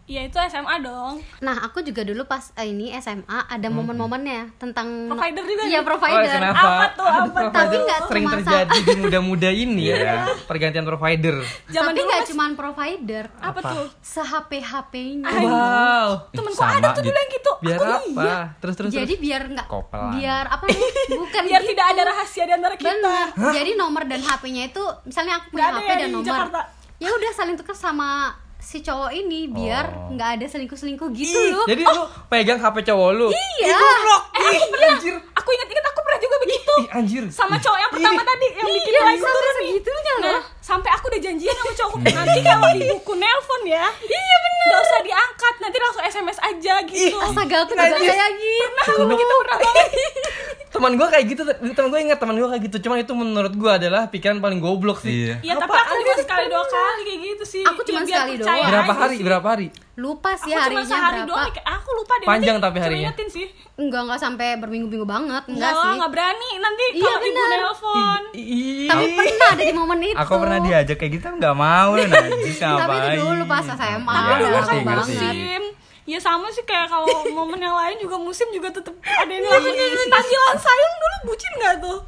[0.04, 3.76] ya itu SMA dong Nah, aku juga dulu pas eh, ini SMA ada Hmm.
[3.76, 6.26] momen-momennya tentang Provider juga Iya, provider.
[6.26, 6.60] Oh, kenapa?
[6.60, 7.50] Apa tuh, apa tuh?
[7.52, 10.14] Tapi nggak sering semasa- terjadi di muda-muda ini ya Iya.
[10.44, 11.34] pergantian provider
[11.66, 13.70] zaman Tapi nggak cuma provider, apa, Apa?
[13.70, 15.30] tuh se-HP-HP-nya.
[15.40, 18.90] wow temenku sama ada tuh di- dulu yang gitu biar aku apa iya terus terus
[18.90, 19.66] Jadi terus biar nggak
[20.12, 20.80] biar apa nih?
[21.12, 21.70] Bukan biar gitu.
[21.70, 23.26] tidak ada rahasia di antara kita Bener.
[23.52, 26.26] Jadi nomor dan HP-nya itu misalnya aku punya HP ya dan di nomor.
[26.26, 26.60] Jakarta?
[26.96, 30.12] Ya udah saling tukar sama si cowok ini biar Oh.
[30.12, 31.64] nggak ada selingkuh-selingkuh gitu Ih, loh.
[31.64, 33.72] jadi lu pegang HP cowok lu Iya.
[33.72, 34.94] eh aku pernah
[35.32, 38.92] aku inget-inget aku pernah juga begitu ih anjir sama cowok yang pertama tadi yang bikin
[38.92, 40.40] Iya, turun segitunya nah.
[40.70, 45.00] Sampai aku udah janjian sama cowokku nanti kalau ibuku nelpon ya iya bener gak usah
[45.02, 48.06] diangkat nanti langsung sms aja gitu Astaga aku juga Najis.
[48.12, 48.62] kayak gitu.
[48.62, 49.88] pernah aku begitu pernah banget
[50.70, 53.72] teman gue kayak gitu teman gue ingat teman gue kayak gitu cuman itu menurut gue
[53.72, 55.34] adalah pikiran paling goblok sih Iya.
[55.42, 58.70] ya tapi aku cuma sekali dua kali kayak gitu sih Aku cuma sekali doang.
[58.70, 59.66] berapa hari berapa hari
[60.00, 61.28] Lupa sih aku cuma harinya sehari berapa.
[61.28, 63.02] doang aku lupa deh Panjang nanti tapi harinya.
[63.06, 63.46] ingetin sih.
[63.76, 65.92] Enggak enggak sampai berminggu-minggu banget, enggak Enggak sih.
[65.94, 66.50] nggak berani.
[66.56, 68.22] Nanti Iya, kalau ibu nelpon.
[68.86, 70.16] Tapi pernah ada di momen itu.
[70.16, 74.08] aku pernah diajak kayak gitu nggak mau najis Tapi itu dulu pas SMA.
[74.10, 75.62] tapi Iya, dulu kan musim
[76.06, 77.06] ya sama sih kayak kalau
[77.38, 81.74] momen yang lain juga musim juga tetep ada yang ngelakuin panggilan sayang dulu bucin nggak
[81.78, 81.98] tuh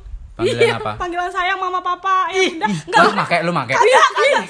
[0.43, 0.93] panggilan apa?
[0.99, 3.99] panggilan sayang mama papa ya udah Ih, nggak lu make lu make ada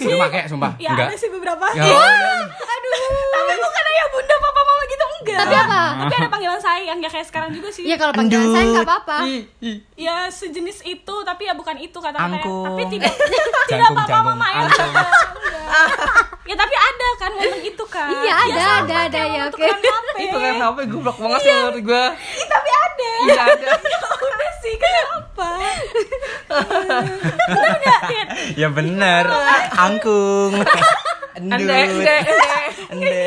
[0.00, 0.72] sih lu make sumpah.
[0.80, 1.08] Ya enggak.
[1.12, 1.66] ada sih beberapa.
[1.76, 2.44] Ya Allah.
[2.48, 3.30] aduh.
[3.32, 5.38] Tapi bukan ayah bunda papa mama gitu enggak.
[5.46, 5.80] Tapi apa?
[6.02, 7.82] tapi ada panggilan sayang ya kayak sekarang juga sih.
[7.86, 9.16] Iya kalau panggilan saya enggak apa-apa.
[9.30, 9.76] ih, ih.
[9.94, 12.64] ya sejenis itu tapi ya bukan itu kata katanya Angkung.
[12.66, 13.12] tapi tidak
[13.70, 14.46] tidak jangkung, mama.
[14.50, 14.92] ya angkung.
[16.42, 19.68] Ya tapi ada kan momen itu kan Iya, ada, sama ada, ada, ya, oke.
[20.18, 22.04] itu kan HP goblok banget sih menurut gue
[22.50, 23.10] tapi ada.
[23.22, 23.68] Iya ada.
[24.26, 25.50] Udah sih kenapa?
[27.52, 28.00] Bener nggak
[28.58, 29.24] ya bener.
[29.78, 30.52] Angkung.
[30.60, 32.16] endut ande ande
[32.92, 33.20] ande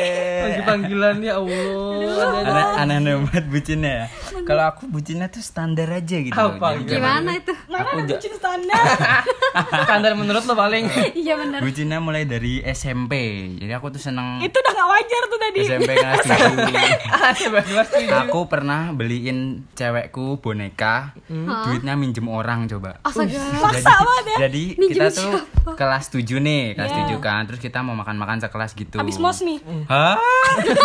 [0.46, 4.06] Lagi panggilan ya Allah aneh aneh banget bucinnya ya
[4.46, 6.30] Kalau aku bucinnya tuh standar aja gitu.
[6.32, 6.78] Apa?
[6.78, 7.50] Jadi Gimana itu?
[7.66, 8.78] Mana Aku bucin standar?
[9.90, 10.86] Standar menurut lo paling.
[11.16, 11.58] Iya benar.
[11.58, 13.12] Bucinnya mulai dari SMP.
[13.58, 15.60] Jadi aku tuh seneng itu udah gak wajar tuh tadi.
[15.64, 16.62] SMP kelas 7.
[17.10, 18.10] Ada berdua setuju.
[18.22, 19.38] Aku pernah beliin
[19.72, 21.16] cewekku boneka,
[21.66, 23.02] duitnya minjem orang coba.
[23.02, 23.40] Astaga.
[23.58, 24.36] Paksa banget ya.
[24.46, 25.32] Jadi Minjem kita tuh
[25.74, 27.04] kelas 7 nih, kelas Iya.
[27.10, 27.42] 7 kan.
[27.48, 28.96] Terus kita mau makan-makan sekelas gitu.
[28.96, 29.58] Habis mos nih.
[29.88, 30.20] Hah?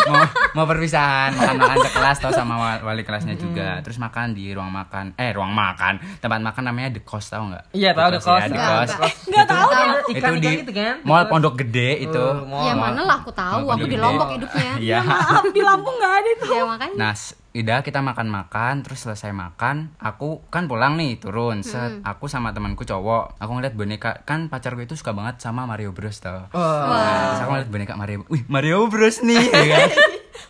[0.08, 0.24] mau,
[0.56, 3.84] mau perpisahan, makan-makan sekelas tau sama wa- wali kelasnya juga.
[3.84, 5.14] Terus makan di ruang makan.
[5.16, 6.00] Eh, ruang makan.
[6.18, 7.76] Tempat makan namanya The Cost tau nggak?
[7.76, 8.42] Iya, tahu The ya, Cost.
[8.42, 8.92] The Cost.
[8.96, 9.12] enggak.
[9.28, 9.88] Nggak tahu deh.
[9.92, 10.96] Itu Ikan-ikan di gitu kan?
[11.04, 12.24] Mall Pondok Gede itu.
[12.24, 12.64] Oh, mall.
[12.64, 14.74] Ya mana lah aku tahu, aku di Lombok hidupnya.
[14.80, 15.00] Iya.
[15.04, 16.48] Maaf di Lampung gak ada itu.
[16.50, 16.96] Ya makanya.
[16.96, 17.14] Nah,
[17.52, 21.68] udah kita makan-makan, terus selesai makan, aku kan pulang nih, turun.
[21.68, 25.92] Set, aku sama temanku cowok, aku ngeliat boneka, kan pacarku itu suka banget sama Mario
[25.92, 26.48] Bros tau.
[26.56, 26.88] Wah.
[26.88, 29.90] Nah, terus aku ngeliat boneka Mario, wih Mario Bros nih, ya kan?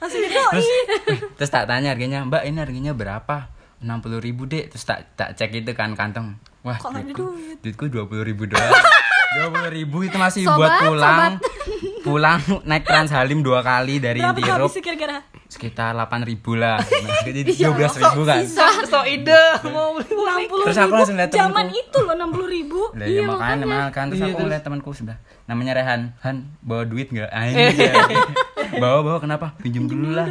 [0.02, 0.18] Terus,
[0.58, 3.54] wih, terus tak tanya harganya, mbak ini harganya berapa?
[3.86, 6.42] 60 ribu deh, terus tak tak cek itu kan kantong.
[6.66, 7.58] Wah, Kok duitku, duit?
[7.62, 8.66] duitku 20 ribu doang.
[9.32, 11.32] 20 ribu itu masih Sobat, buat pulang,
[12.04, 15.24] pulang naik Trans Halim dua kali dari Berapa kira-kira?
[15.62, 16.82] Sekitar 8 ribu lah.
[17.02, 18.42] Nah, jadi 12 ribu kan?
[18.44, 19.38] So, so ide.
[19.64, 20.50] Mau beli boneka.
[20.50, 22.82] 60 Terus aku langsung liat Zaman itu loh 60 ribu.
[22.98, 24.42] Lah iya makanya makan terus Iya, aku terus.
[24.44, 26.02] ngeliat temanku sebelah namanya Rehan.
[26.22, 27.30] Han bawa duit nggak?
[27.30, 27.94] Anjir.
[28.74, 29.54] bawa bawa kenapa?
[29.60, 30.26] Pinjem dulu lah.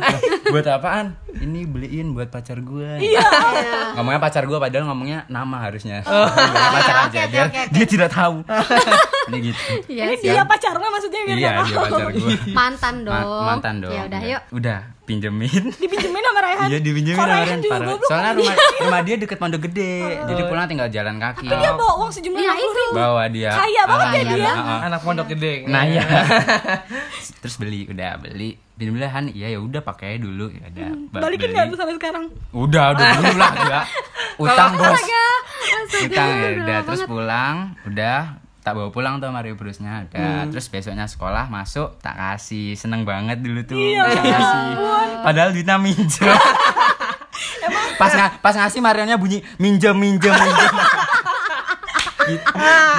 [0.48, 1.14] Buat apaan?
[1.30, 3.22] Ini beliin buat pacar gue Iya.
[3.94, 6.02] ngomongnya pacar gue padahal ngomongnya nama harusnya.
[6.02, 8.42] Pacar aja biar dia tidak tahu.
[9.28, 9.60] Ini gitu.
[9.88, 13.44] Iya dia pacarnya maksudnya biar iya dia pacar gue Mantan dong.
[13.44, 13.92] mantan dong.
[13.92, 14.30] Ya udah Iya.
[14.32, 14.42] yuk.
[14.52, 16.66] udah pinjemin Dipinjemin sama Rehan.
[16.66, 17.98] Iya dipinjemin sama juga parah.
[18.06, 19.92] Soalnya rumah rumah dia deket pondok gede,
[20.24, 21.44] jadi pulang tinggal jalan kaki.
[21.44, 22.92] Tapi dia bawa uang sejumlah Iya, 60 ribu.
[22.94, 23.50] Bawa dia.
[23.52, 24.36] Kaya banget ya Ah, dia.
[24.36, 24.78] iya, ah, ah.
[24.86, 25.52] Anak pondok gede.
[25.66, 26.04] Nah ya.
[27.40, 28.54] Terus beli, udah beli.
[28.72, 30.88] Belahan, iya ya udah pakai dulu ya udah.
[31.10, 32.24] Ba- Balikin nggak tuh sampai sekarang?
[32.50, 33.80] Udah, udah dulu lah ya.
[34.38, 35.00] Utang bos.
[36.00, 40.48] Utang ya udah Terus pulang, udah tak bawa pulang tuh Mario Brusnya udah Hmm.
[40.48, 42.72] terus besoknya sekolah masuk tak kasih.
[42.74, 44.70] Seneng banget dulu tuh Iya, bisa ya kasih.
[45.22, 46.28] padahal duitnya minjem.
[47.96, 50.72] Pas nga- pas ngasih Marionya bunyi minjem minjem minjem.
[52.22, 52.46] Gitu,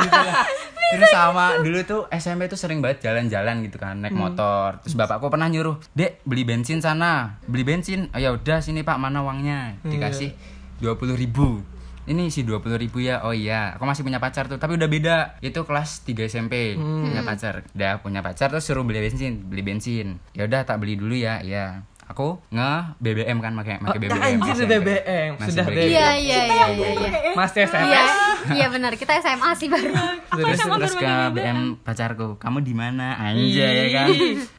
[0.02, 0.44] gitu lah.
[0.92, 4.82] terus sama dulu tuh SMP tuh sering banget jalan-jalan gitu kan naik motor.
[4.82, 7.40] Terus bapakku pernah nyuruh dek beli bensin sana.
[7.44, 9.80] Beli bensin oh ya udah sini pak mana uangnya?
[9.82, 10.36] Dikasih
[10.78, 11.62] dua puluh ribu
[12.08, 13.22] ini sih dua puluh ribu ya?
[13.22, 14.58] Oh iya aku masih punya pacar tuh.
[14.58, 15.18] Tapi udah beda.
[15.40, 17.62] Itu kelas 3 SMP punya pacar.
[17.72, 19.46] Udah punya pacar terus suruh beli bensin.
[19.46, 20.18] Beli bensin.
[20.34, 21.42] Ya udah tak beli dulu ya.
[21.42, 21.86] Iya.
[22.10, 24.72] Aku nge BBM kan pakai pakai Oh, BBM anjir, SMP.
[24.84, 25.30] BBM.
[25.40, 25.88] Masih Sudah BBM.
[25.88, 26.88] Iya iya iya iya.
[26.92, 27.32] iya.
[27.40, 27.88] Masih SMS.
[27.88, 28.04] Iya,
[28.52, 28.92] iya benar.
[29.00, 29.96] Kita SMA sih baru.
[30.36, 32.28] terus SMA terus baru ke pakai BM pacarku.
[32.36, 33.16] Kamu di mana?
[33.16, 34.08] Anjay ya kan?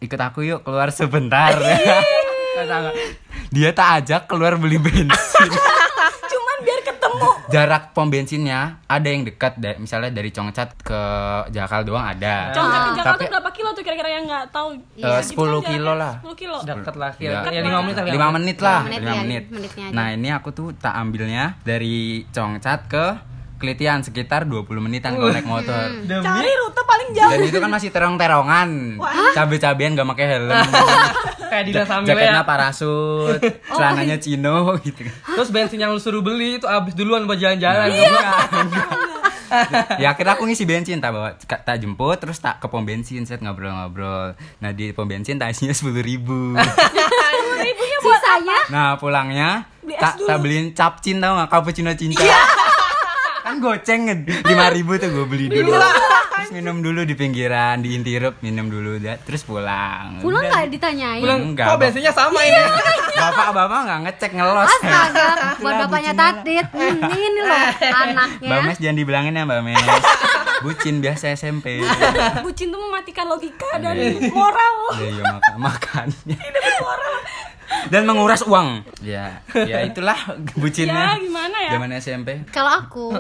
[0.01, 1.53] Ikut aku yuk keluar sebentar.
[3.53, 5.13] Dia tak ajak keluar beli bensin.
[7.49, 11.01] jarak pom bensinnya ada yang dekat da- misalnya dari Congcat ke
[11.49, 14.69] Jakal doang ada Contoh ke Jakarta Tapi- berapa kilo tuh kira-kira yang nggak tahu?
[14.95, 15.69] Eh, Gitu 10 aja.
[15.69, 16.59] kilo lah 10 kilo.
[16.61, 17.51] Dekat lah Ya, kira.
[17.51, 18.05] Ya 5 menit lah.
[18.09, 19.95] lima menit lah Lima menit lima ya, menit menitnya aja.
[19.95, 21.97] nah ini aku tuh tak ambilnya dari
[22.29, 23.05] Congcat ke
[23.57, 27.31] Kelitian sekitar 20 menitan kalau naik motor Demi Cari rute paling jauh.
[27.31, 28.69] dan itu kan masih terong-terongan
[29.33, 30.51] cabe-cabean gak pakai helm
[31.53, 32.49] kayak Dilan Samil jaketnya ya.
[32.49, 33.37] parasut
[33.77, 37.93] celananya cino gitu Terus bensin yang lu suruh beli itu habis duluan buat jalan-jalan.
[40.01, 43.45] ya akhirnya aku ngisi bensin tak bawa tak jemput terus tak ke pom bensin set
[43.45, 44.33] ngobrol-ngobrol.
[44.65, 46.57] Nah di pom bensin tak isinya sepuluh ribu.
[47.63, 48.59] Ibunya buat Sisanya?
[48.73, 49.69] nah pulangnya
[50.01, 52.25] tak tak beliin capcin tau gak cappuccino cinta.
[53.45, 55.77] Kan goceng lima ribu tuh gue beli dulu
[56.35, 61.21] terus minum dulu di pinggiran di intirup minum dulu dah terus pulang pulang nggak ditanyain.
[61.21, 62.57] Pulang, Enggak, kok bensinnya sama ini?
[63.23, 65.29] bapak bapak nggak ngecek ngelos Astaga,
[65.63, 66.13] buat bapaknya.
[66.13, 66.67] Tatit.
[66.69, 67.67] Hmm, ini loh
[68.03, 68.49] anaknya.
[68.49, 69.85] Mbak Mes jangan dibilangin ya Mbak Mes
[70.63, 71.83] Bucin biasa SMP
[72.39, 74.31] bucin tuh mematikan logika dan Iya.
[74.31, 74.75] moral.
[74.95, 76.39] Ya iya makan makannya
[77.93, 80.17] Dan menguras uang Ya ya itulah
[80.57, 81.71] bucinnya Ya, gimana ya?
[81.77, 83.13] Zaman SMP Kalau aku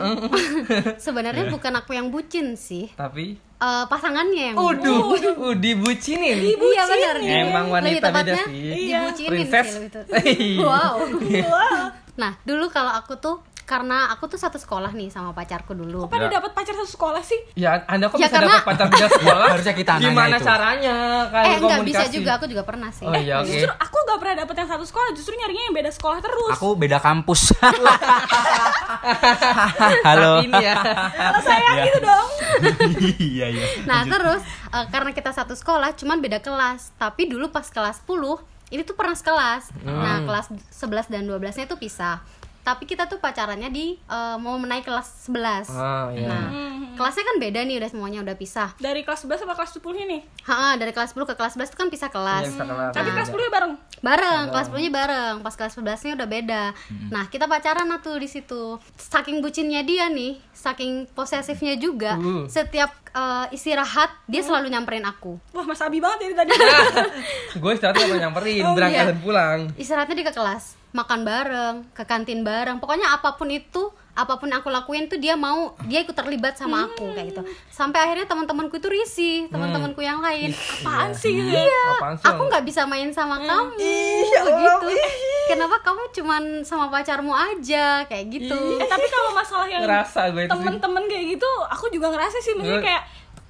[1.04, 2.88] sebenarnya bukan aku yang bucin sih.
[2.96, 6.34] Tapi Eh, pasangannya yang Uduh, uh, dibucinin.
[6.34, 7.16] Iya benar.
[7.22, 8.90] Emang wanita beda sih.
[8.90, 9.68] Dibucinin Princess.
[9.70, 10.58] sih lebih
[11.30, 11.46] Iya.
[11.46, 11.86] Wow.
[12.18, 13.38] Nah, dulu kalau aku tuh
[13.72, 16.04] karena aku tuh satu sekolah nih sama pacarku dulu.
[16.04, 16.36] pada Ya.
[16.36, 17.40] dapat pacar satu sekolah sih?
[17.54, 19.46] Ya, Anda kok Ya, bisa karena- dapat pacar beda sekolah?
[19.48, 20.44] Harusnya kita nanya Gimana itu.
[20.44, 20.96] caranya?
[21.26, 23.02] Kayak Eh enggak bisa juga, aku juga pernah sih.
[23.02, 23.48] Oh iya, oke.
[23.48, 26.52] Justru aku gak pernah dapet yang satu sekolah, justru nyarinya yang beda sekolah terus.
[26.52, 27.40] Aku beda kampus
[30.04, 30.76] Halo ini ya.
[31.10, 32.28] Kalau saya gitu dong.
[33.32, 37.64] Iya iya Nah, terus eh, karena kita satu sekolah cuman beda kelas, tapi dulu pas
[37.64, 38.36] kelas 10
[38.68, 42.24] ini tuh pernah sekelas nah kelas 11 dan 12 nya tuh pisah
[42.62, 46.26] tapi kita tuh pacarannya di eh, mau menaik kelas 11 Oh iya.
[46.26, 46.46] nah
[46.92, 50.18] kelasnya kan beda nih udah semuanya udah pisah Dari kelas 11 sama kelas 10 ini.
[50.44, 52.90] Ha, dari kelas 10 ke kelas 11 tuh kan pisah kelas bisa kelar.
[52.90, 53.72] Tapi kelas 10 bareng.
[53.98, 56.62] bareng kelas 10 nya bareng pas kelas 11 nya udah beda
[57.08, 62.44] nah kita pacaran lah tuh di situ saking bucinnya dia nih saking posesifnya juga Uh.
[62.46, 66.50] setiap eh, istirahat dia selalu nyamperin aku Wah, Mas Abi banget ya tadi.
[67.62, 69.10] gue istirahat gak nyamperin, Oh, berangkat iya.
[69.10, 69.60] dan pulang.
[69.74, 72.78] istirahatnya dia ke kelas makan bareng ke kantin bareng.
[72.78, 76.84] Pokoknya apa pun itu apa pun aku lakuin tuh dia mau dia ikut terlibat sama
[76.84, 77.42] aku kayak gitu.
[77.72, 80.52] Sampai akhirnya teman-temanku itu risih teman-temanku yang lain.
[80.52, 81.32] Apaan sih?
[81.32, 81.64] Gitu ya?
[81.64, 81.84] iya.
[81.96, 83.72] Apaan sih, aku nggak bisa main sama kamu
[84.42, 84.88] begitu
[85.52, 88.04] kenapa kamu cuman sama pacarmu aja?
[88.06, 88.60] Kayak gitu.
[88.78, 90.52] Eh, tapi kalau masalah yang Ngerasa gue itu sih.
[90.54, 92.52] temen-temen kayak gitu, aku juga ngerasa sih.
[92.56, 93.02] Maksudnya kayak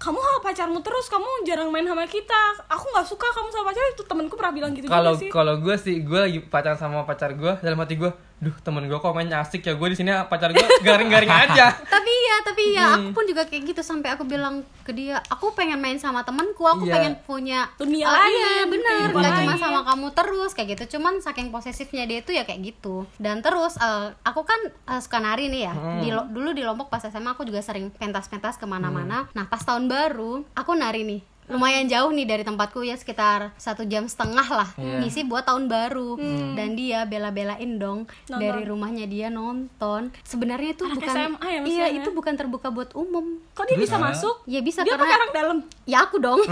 [0.03, 2.41] kamu sama pacarmu terus, kamu jarang main sama kita.
[2.67, 6.03] Aku nggak suka kamu sama pacar itu temenku pernah bilang gitu Kalau kalau gue sih
[6.03, 8.11] gue lagi pacaran sama pacar gue dalam hati gue,
[8.43, 9.73] duh temen gue kok main asik ya.
[9.73, 11.79] Gue di sini pacar gue garing-garing aja.
[11.81, 13.81] tapi ya tapi ya aku pun juga kayak gitu.
[13.81, 16.93] Sampai aku bilang ke dia aku pengen main sama temanku aku Iya.
[16.93, 20.99] pengen punya Dunia Oh, lain, iya benar kehidupan nggak cuma sama kamu terus kayak gitu.
[20.99, 23.07] Cuman saking posesifnya dia itu ya kayak gitu.
[23.17, 25.75] Dan terus eh, aku kan eh, suka nari nih ya.
[25.97, 29.31] Di Lo- dulu di lombok pas SMA aku juga sering pentas-pentas ke mana-mana.
[29.31, 33.83] Nah pas tahun baru aku nari nih lumayan jauh nih dari tempatku ya sekitar satu
[33.83, 36.15] jam setengah lah ngisi buat tahun baru.
[36.53, 40.15] Dan dia bela-belain dong dari rumahnya dia nonton.
[40.23, 43.43] Sebenarnya itu Anak bukan SMA ya iya itu bukan terbuka buat umum.
[43.53, 44.41] Kok dia bisa masuk?
[44.45, 45.57] ya bisa Dia karena orang dalam.
[45.85, 46.41] ya aku dong.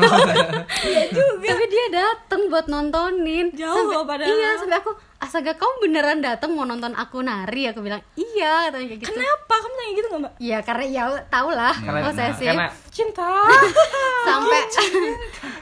[0.81, 1.03] Iya.
[1.09, 1.47] Juga.
[1.47, 3.53] Tapi dia dateng buat nontonin.
[3.53, 4.29] Jauh Sampai- loh padahal.
[4.29, 7.69] iya sampai aku astaga kamu beneran dateng mau nonton aku nari?
[7.69, 9.11] Aku bilang iya katanya kayak gitu.
[9.11, 9.55] Kenapa?
[9.55, 10.33] Kamu tanya gitu nggak mbak?
[10.41, 13.47] ya karena ya tau lah Karena, posesif karena cinta.
[14.27, 14.61] sampai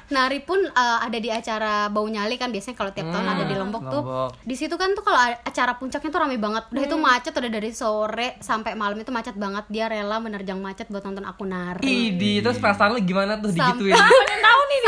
[0.08, 3.54] nari pun uh, ada di acara bau nyali kan biasanya kalau tiap tahun ada di
[3.54, 4.00] Lombok, tuh.
[4.00, 4.30] Lombok.
[4.40, 6.64] di situ kan tuh kalau acara puncaknya tuh rame banget.
[6.68, 9.68] Udah itu macet udah dari sore sampai malam itu macet banget.
[9.68, 11.84] Dia rela menerjang macet buat nonton aku nari.
[12.10, 13.94] Idi, terus perasaan lu gimana tuh Sampai- digituin?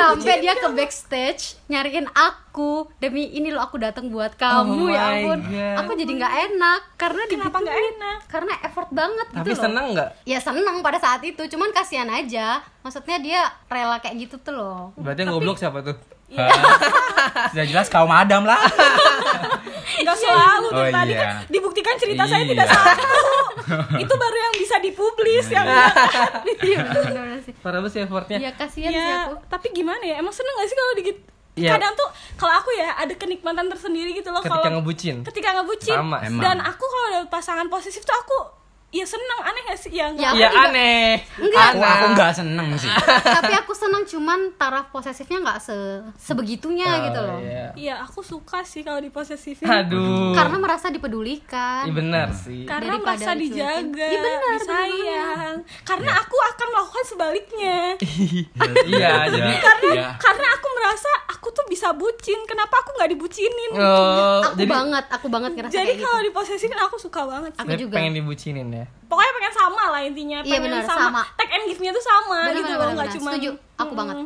[0.01, 2.89] Sampai dia ke backstage nyariin aku.
[2.99, 5.39] Demi ini lo aku datang buat kamu Oh ya ampun.
[5.45, 5.77] God.
[5.77, 8.19] aku jadi nggak enak karena Kenapa nggak enak?
[8.27, 9.63] karena effort banget Tapi gitu loh.
[9.63, 10.09] seneng nggak?
[10.25, 12.40] ya seneng pada saat itu cuman kasihan aja
[12.81, 15.97] maksudnya dia rela kayak gitu tuh loh Berarti yang goblok siapa tuh?
[17.51, 18.57] Sudah jelas kaum Adam lah.
[20.01, 21.21] Nggak selalu Oh, dari tadi iya.
[21.21, 22.51] kan dibuktikan cerita saya Iya.
[22.51, 23.09] tidak satu.
[23.97, 25.67] itu baru yang bisa dipublis yang
[26.61, 26.79] iya
[27.45, 28.39] sih Parah banget sih effortnya.
[28.39, 31.17] ya kasihan sih ya aku tapi gimana ya emang seneng gak sih kalau dikit
[31.53, 31.75] Iya.
[31.75, 35.17] kadang tuh kalau aku ya ada kenikmatan tersendiri gitu loh Ketika kalau ngebucin.
[35.23, 36.41] ketika ngebucin Sama, emang.
[36.41, 38.39] dan aku kalau ada pasangan posesif tuh aku
[38.91, 41.07] ya seneng aneh gak sih ya Ya, nggak Iya juga- aneh.
[41.39, 42.91] Aku aku nggak seneng sih.
[43.37, 45.77] tapi aku seneng cuman taraf posesifnya nggak se
[46.17, 47.67] sebegitunya Oh, gitu loh Iya.
[47.73, 50.33] Iya aku suka sih kalau diposesifin Aduh.
[50.33, 52.65] karena merasa dipedulikan Iya benar sih.
[52.65, 55.57] karena Daripada merasa dijaga, Iya, benar, disayang.
[55.83, 57.79] Karena aku akan melakukan sebaliknya.
[58.91, 60.09] Iya, jadi Karena Iya.
[60.17, 62.43] karena aku merasa aku tuh bisa bucin.
[62.45, 63.71] Kenapa aku nggak dibucinin?
[63.73, 67.53] oh, aku jadi banget aku banget ngerasa Jadi kayak gitu kalau diposesifin aku suka banget
[67.53, 67.61] sih.
[67.63, 67.95] Aku juga.
[67.95, 68.80] pengen dibucinin ya.
[69.07, 70.39] Pokoknya pengen sama lah intinya.
[70.41, 71.23] Iya, Pengen benar, sama.
[71.35, 73.17] Take and give-nya tuh sama Benar, gitu benar, loh, nggak benar.
[73.19, 73.31] cuma.
[73.35, 73.51] Setuju.
[73.77, 74.17] Aku banget.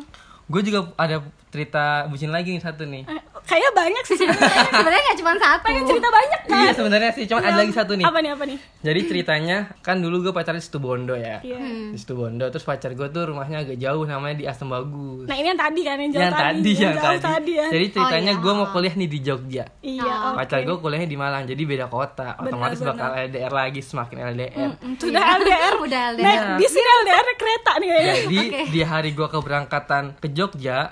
[0.45, 1.15] Gue juga ada
[1.49, 3.03] cerita bucin lagi nih satu nih.
[3.07, 4.63] Eh, Kayaknya banyak sih sebenarnya.
[4.75, 6.57] sebenarnya nggak cuma satu pengen cerita banyak kan?
[6.57, 8.03] Iya sebenarnya sih, cuma ada lagi satu nih.
[8.03, 8.57] Apa nih apa nih?
[8.81, 11.39] Jadi ceritanya kan dulu gue pacaran di situ Bondo ya.
[11.39, 11.57] Iya.
[11.57, 11.89] Hmm.
[11.89, 15.25] Di situ Bondo terus pacar gue tuh rumahnya agak jauh namanya di Asem Bagus.
[15.25, 17.51] Nah ini yang tadi kan yang jauh yang tadi, tadi, yang jauh tadi.
[17.53, 17.67] ya.
[17.69, 18.41] Jadi ceritanya Oh, iya.
[18.41, 19.65] gue mau kuliah nih di Jogja.
[19.79, 20.01] Iya.
[20.03, 20.29] Oh.
[20.31, 20.37] oke.
[20.37, 22.27] Pacar gue kuliahnya di Malang, jadi beda kota.
[22.37, 22.89] Otomatis benar.
[22.91, 24.69] bakal LDR lagi, semakin LDR.
[24.75, 25.73] Mm, Sudah LDR.
[25.85, 26.57] Udah Naik LDR.
[26.57, 28.15] bis ini LDR naik kereta nih kayaknya.
[28.15, 30.89] Jadi di hari gue keberangkatan ke Jogja,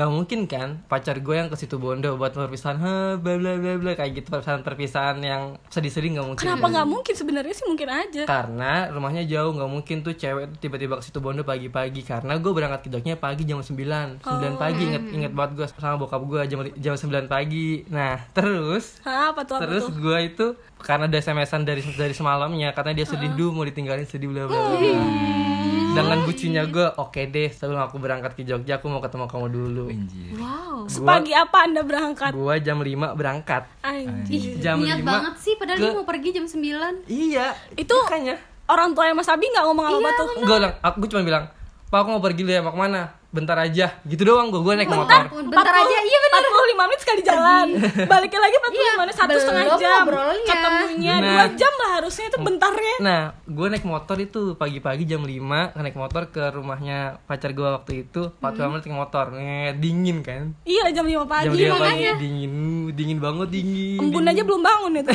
[0.00, 3.76] gak mungkin kan pacar gue yang ke situ Bondo buat perpisahan, ha, bla bla bla
[3.76, 3.92] bla.
[3.92, 6.40] Kayak gitu perpisahan perpisahan yang sedih-sedih gak mungkin.
[6.40, 7.12] Kenapa nggak mungkin?
[7.12, 8.22] Sebenarnya sih mungkin aja.
[8.24, 12.00] Karena rumahnya jauh nggak mungkin tuh cewek tiba-tiba ke situ Bondo pagi-pagi.
[12.00, 16.00] Karena gue berangkat ke Jogja pagi jam 9 9 pagi inget inget banget gue sama
[16.00, 17.84] bokap gue jam jam 9 pagi.
[17.92, 20.46] Nah terus Hah, apa tuh apa terus gue itu
[20.80, 24.58] karena ada SMS-an dari dari semalamnya katanya dia sedih duh mau ditinggalin sedih bla bla
[24.78, 25.49] bla.
[25.92, 29.84] Dengan bucinya gue oke deh sebelum aku berangkat ke Jogja aku mau ketemu kamu dulu.
[29.86, 30.32] Anjir.
[30.34, 32.30] wow Sepagi apa anda berangkat?
[32.30, 33.62] Gue jam 5 berangkat.
[33.80, 34.56] Anjir.
[34.58, 38.36] Jam niat 5 banget sih padahal ke- dia mau pergi jam 9 Iya, Itu makanya.
[38.66, 40.26] orang tua Mas Abi nggak ngomong apa-apa tuh?
[40.38, 41.44] Gue bilang, aku cuma bilang,
[41.86, 43.02] Pak aku mau pergi dulu ya, mau ke mana?
[43.30, 45.46] Bentar aja, gitu doang gue, gue naik Bentar, motor.
[45.46, 47.66] bentar aja iya benar 45 menit sekali jalan.
[48.04, 50.02] Baliknya lagi 45 Iya, menit satu setengah jam.
[50.02, 50.44] ngobrolnya.
[50.44, 51.30] Ketemunya Benar.
[51.30, 52.26] dua jam lah harusnya.
[52.26, 55.38] itu bentarnya Nah, gue naik motor itu pagi-pagi jam 5
[55.72, 60.50] naik motor ke rumahnya pacar gue waktu itu 40 menit naik motor, eh, dingin kan?
[60.64, 62.52] iya jam 5 pagi Jam 5 pagi makanya dingin,
[62.92, 63.98] dingin banget dingin.
[64.00, 65.12] embun aja belum bangun itu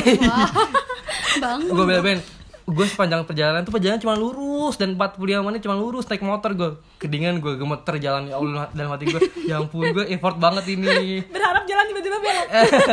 [1.36, 2.20] bang Gue bela-belain,
[2.66, 6.70] gue sepanjang perjalanan tuh perjalanan cuma lurus dan 45 menit cuma lurus naik motor gue
[6.98, 11.22] kedinginan gue gemeter jalan ya Allah dalam hati gue ya ampun gue effort banget ini.
[11.34, 12.46] Berharap jalan tiba-tiba belok.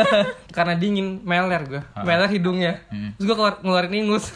[0.56, 2.86] Karena dingin meler gue meler hidungnya.
[3.18, 4.30] Terus gue keluar, ngeluarin ingus.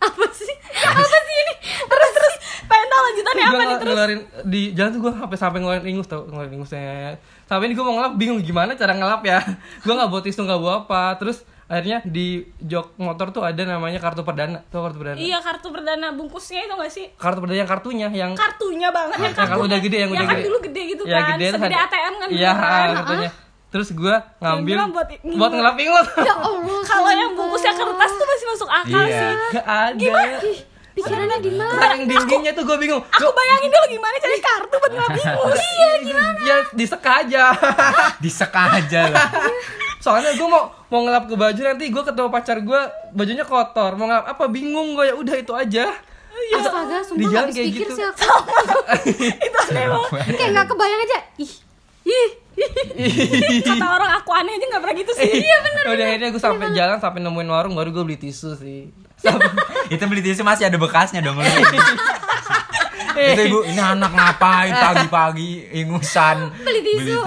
[0.00, 0.54] Apa sih?
[0.64, 1.54] Apa sih ini?
[1.84, 3.92] Terus terus pengen tahu lanjutannya gue apa nih terus?
[3.92, 7.20] ngeluarin di jalan tuh gue sampai sampai ngeluarin ingus tau ngeluarin ingusnya.
[7.44, 9.44] Sampai ini gue mau ngelap bingung gimana cara ngelap ya.
[9.84, 11.20] Gue nggak bawa tisu nggak bawa apa.
[11.20, 12.26] Terus akhirnya di
[12.58, 14.58] jok motor tuh ada namanya kartu perdana.
[14.66, 15.14] Tuh kartu perdana.
[15.14, 17.06] Iya kartu perdana bungkusnya itu gak sih?
[17.14, 19.18] Kartu perdana yang kartunya yang kartunya banget.
[19.22, 20.44] Yang yang kalau udah gede yang udah kan gede.
[20.44, 21.28] dulu gede gitu ya, kan.
[21.32, 22.88] gede segede ada- ATM kan iya kan.
[22.98, 23.30] kartunya.
[23.70, 25.50] Terus gue ngambil buat buat, ngelap.
[25.54, 29.14] ngelap ingus ya Allah kalau yang bungkusnya kertas tuh masih masuk akal Iya.
[29.14, 29.34] sih.
[29.54, 30.10] gak ada.
[30.90, 32.98] Pikirannya di mana saking dinginnya tuh gue bingung.
[32.98, 36.38] Aku bayangin dulu gimana cari kartu buat ngelap ingus iya gimana?
[36.42, 37.42] Ya diseka aja.
[38.18, 39.28] Diseka aja lah.
[40.00, 42.80] soalnya gue mau mau ngelap ke baju nanti gue ketemu pacar gue
[43.12, 43.94] bajunya kotor.
[44.00, 44.44] Mau ngelap apa?
[44.48, 45.92] Bingung gue ya udah itu aja.
[46.50, 47.94] Astaga di sumpah gak habis pikir gitu.
[47.94, 48.24] sih aku.
[49.46, 50.34] Itu aneh banget.
[50.34, 51.18] Kayak gak kebayang aja.
[51.38, 51.52] Ih.
[52.08, 52.30] Ih.
[53.68, 55.30] Kata orang aku aneh aja nggak pernah gitu sih.
[55.30, 58.90] Iya bener udah akhirnya gue sampai jalan sampai nemuin warung baru gue beli tisu sih.
[59.94, 61.38] Itu beli tisu masih ada bekasnya dong.
[63.20, 64.72] itu ibu ini anak ngapain?
[64.72, 66.56] Pagi-pagi ingusan.
[66.64, 67.20] Beli tisu.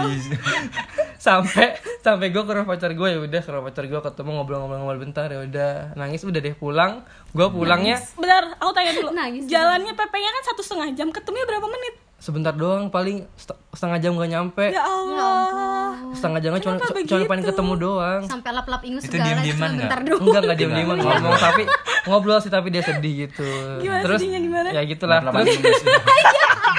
[1.22, 5.00] sampai sampai gue ke rumah pacar gue ya udah ke rumah pacar gue ketemu ngobrol-ngobrol
[5.00, 7.00] bentar ya udah nangis udah deh pulang
[7.32, 9.10] gue pulangnya Bentar, aku tanya dulu.
[9.10, 9.48] Nangis.
[9.48, 11.96] Jalannya PP-nya kan satu setengah jam, ketemunya berapa menit?
[12.16, 15.92] sebentar doang paling set- setengah jam gak nyampe Ya Allah.
[16.14, 17.48] setengah jamnya cuma cuma pengen begitu?
[17.52, 19.60] ketemu doang sampai lap-lap ingus Itu segala nggak?
[19.60, 21.64] bentar doang enggak enggak diam diaman ngomong tapi
[22.06, 23.44] ngobrol sih tapi dia sedih gitu
[23.78, 24.70] Gimana terus sedihnya, gimana?
[24.72, 25.82] ya gitulah terus ingus.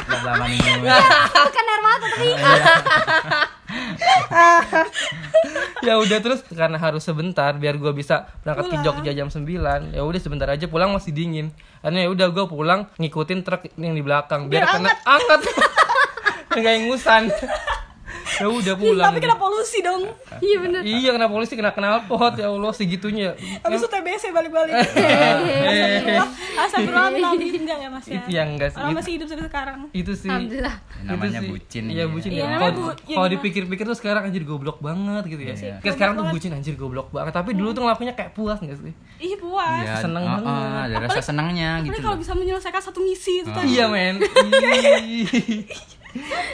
[0.06, 1.00] Lap-lapan ingus.
[1.44, 2.28] bukan air mata tapi
[5.86, 9.44] ya udah terus karena harus sebentar biar gue bisa berangkat ke Jogja jam 9
[9.92, 11.52] ya udah sebentar aja pulang masih dingin.
[11.84, 15.40] Karena ya udah gue pulang ngikutin truk yang di belakang biar, Biar kena angkat.
[16.54, 17.22] nggak ingusan
[18.34, 20.02] ya udah pulang Tapi kena polusi dong.
[20.40, 24.74] iya bener iya kena polisi kena knalpot ya Allah segitunya Habis itu TBC balik-balik.
[26.56, 28.16] Astagfirullahaladzim enggak ya Mas ya?
[28.16, 29.78] itu yang enggak sih Orang masih hidup sampai sekarang.
[29.92, 31.84] itu sih alhamdulillah Namanya bucin.
[31.86, 32.56] Iya bucin Iya, ya.
[32.58, 33.28] Kalau ya gimana?
[33.30, 35.54] dipikir-pikir tuh sekarang anjir goblok banget gitu ya.
[35.54, 35.74] Iya.
[35.78, 37.32] Kayak sekarang tuh bucin anjir goblok banget.
[37.32, 38.94] Tapi dulu tuh ngelakuinnya kayak puas gak sih?
[39.20, 39.84] Ih puas.
[39.84, 40.88] Iya, Seneng banget.
[40.88, 43.68] ada rasa senangnya gitu kalau bisa menyelesaikan satu misi itu tadi.
[43.70, 44.16] Iya men.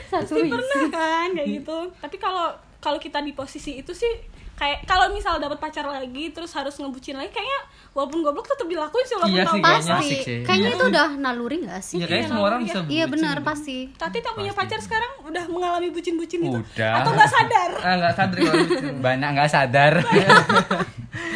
[0.07, 1.79] Satu Pasti pernah kan kayak gitu.
[1.97, 4.09] Tapi kalau kalau kita di posisi itu sih
[4.53, 7.61] kayak kalau misal dapat pacar lagi terus harus ngebucin lagi kayaknya
[7.93, 9.89] walaupun goblok tetap dilakuin sih walaupun Iya tahu sih, pasti.
[9.89, 10.21] kayaknya.
[10.21, 10.39] sih.
[10.45, 13.49] kayaknya itu udah naluri gak sih Iya kayak semua orang bisa iya bucin benar gitu.
[13.49, 16.93] pasti Tati tak punya pacar sekarang udah mengalami bucin-bucin gitu Udah.
[16.95, 18.95] atau nggak sadar Ah nggak sadar kalau bucin.
[19.07, 19.93] Banyak nggak sadar.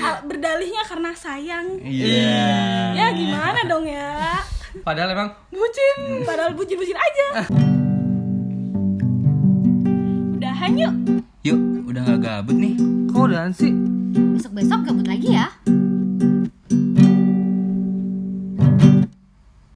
[0.03, 2.45] Ah, berdalihnya karena sayang Iya.
[2.93, 4.37] ya gimana dong ya
[4.81, 7.27] Padahal emang bucin padahal bucin-bucin aja
[10.65, 10.95] udahan yuk.
[11.45, 11.61] Yuk,
[11.93, 12.75] udah gak gabut nih.
[13.13, 13.73] Kok udah sih?
[14.33, 15.53] Besok-besok gabut lagi ya.
[15.69, 17.14] Hmm.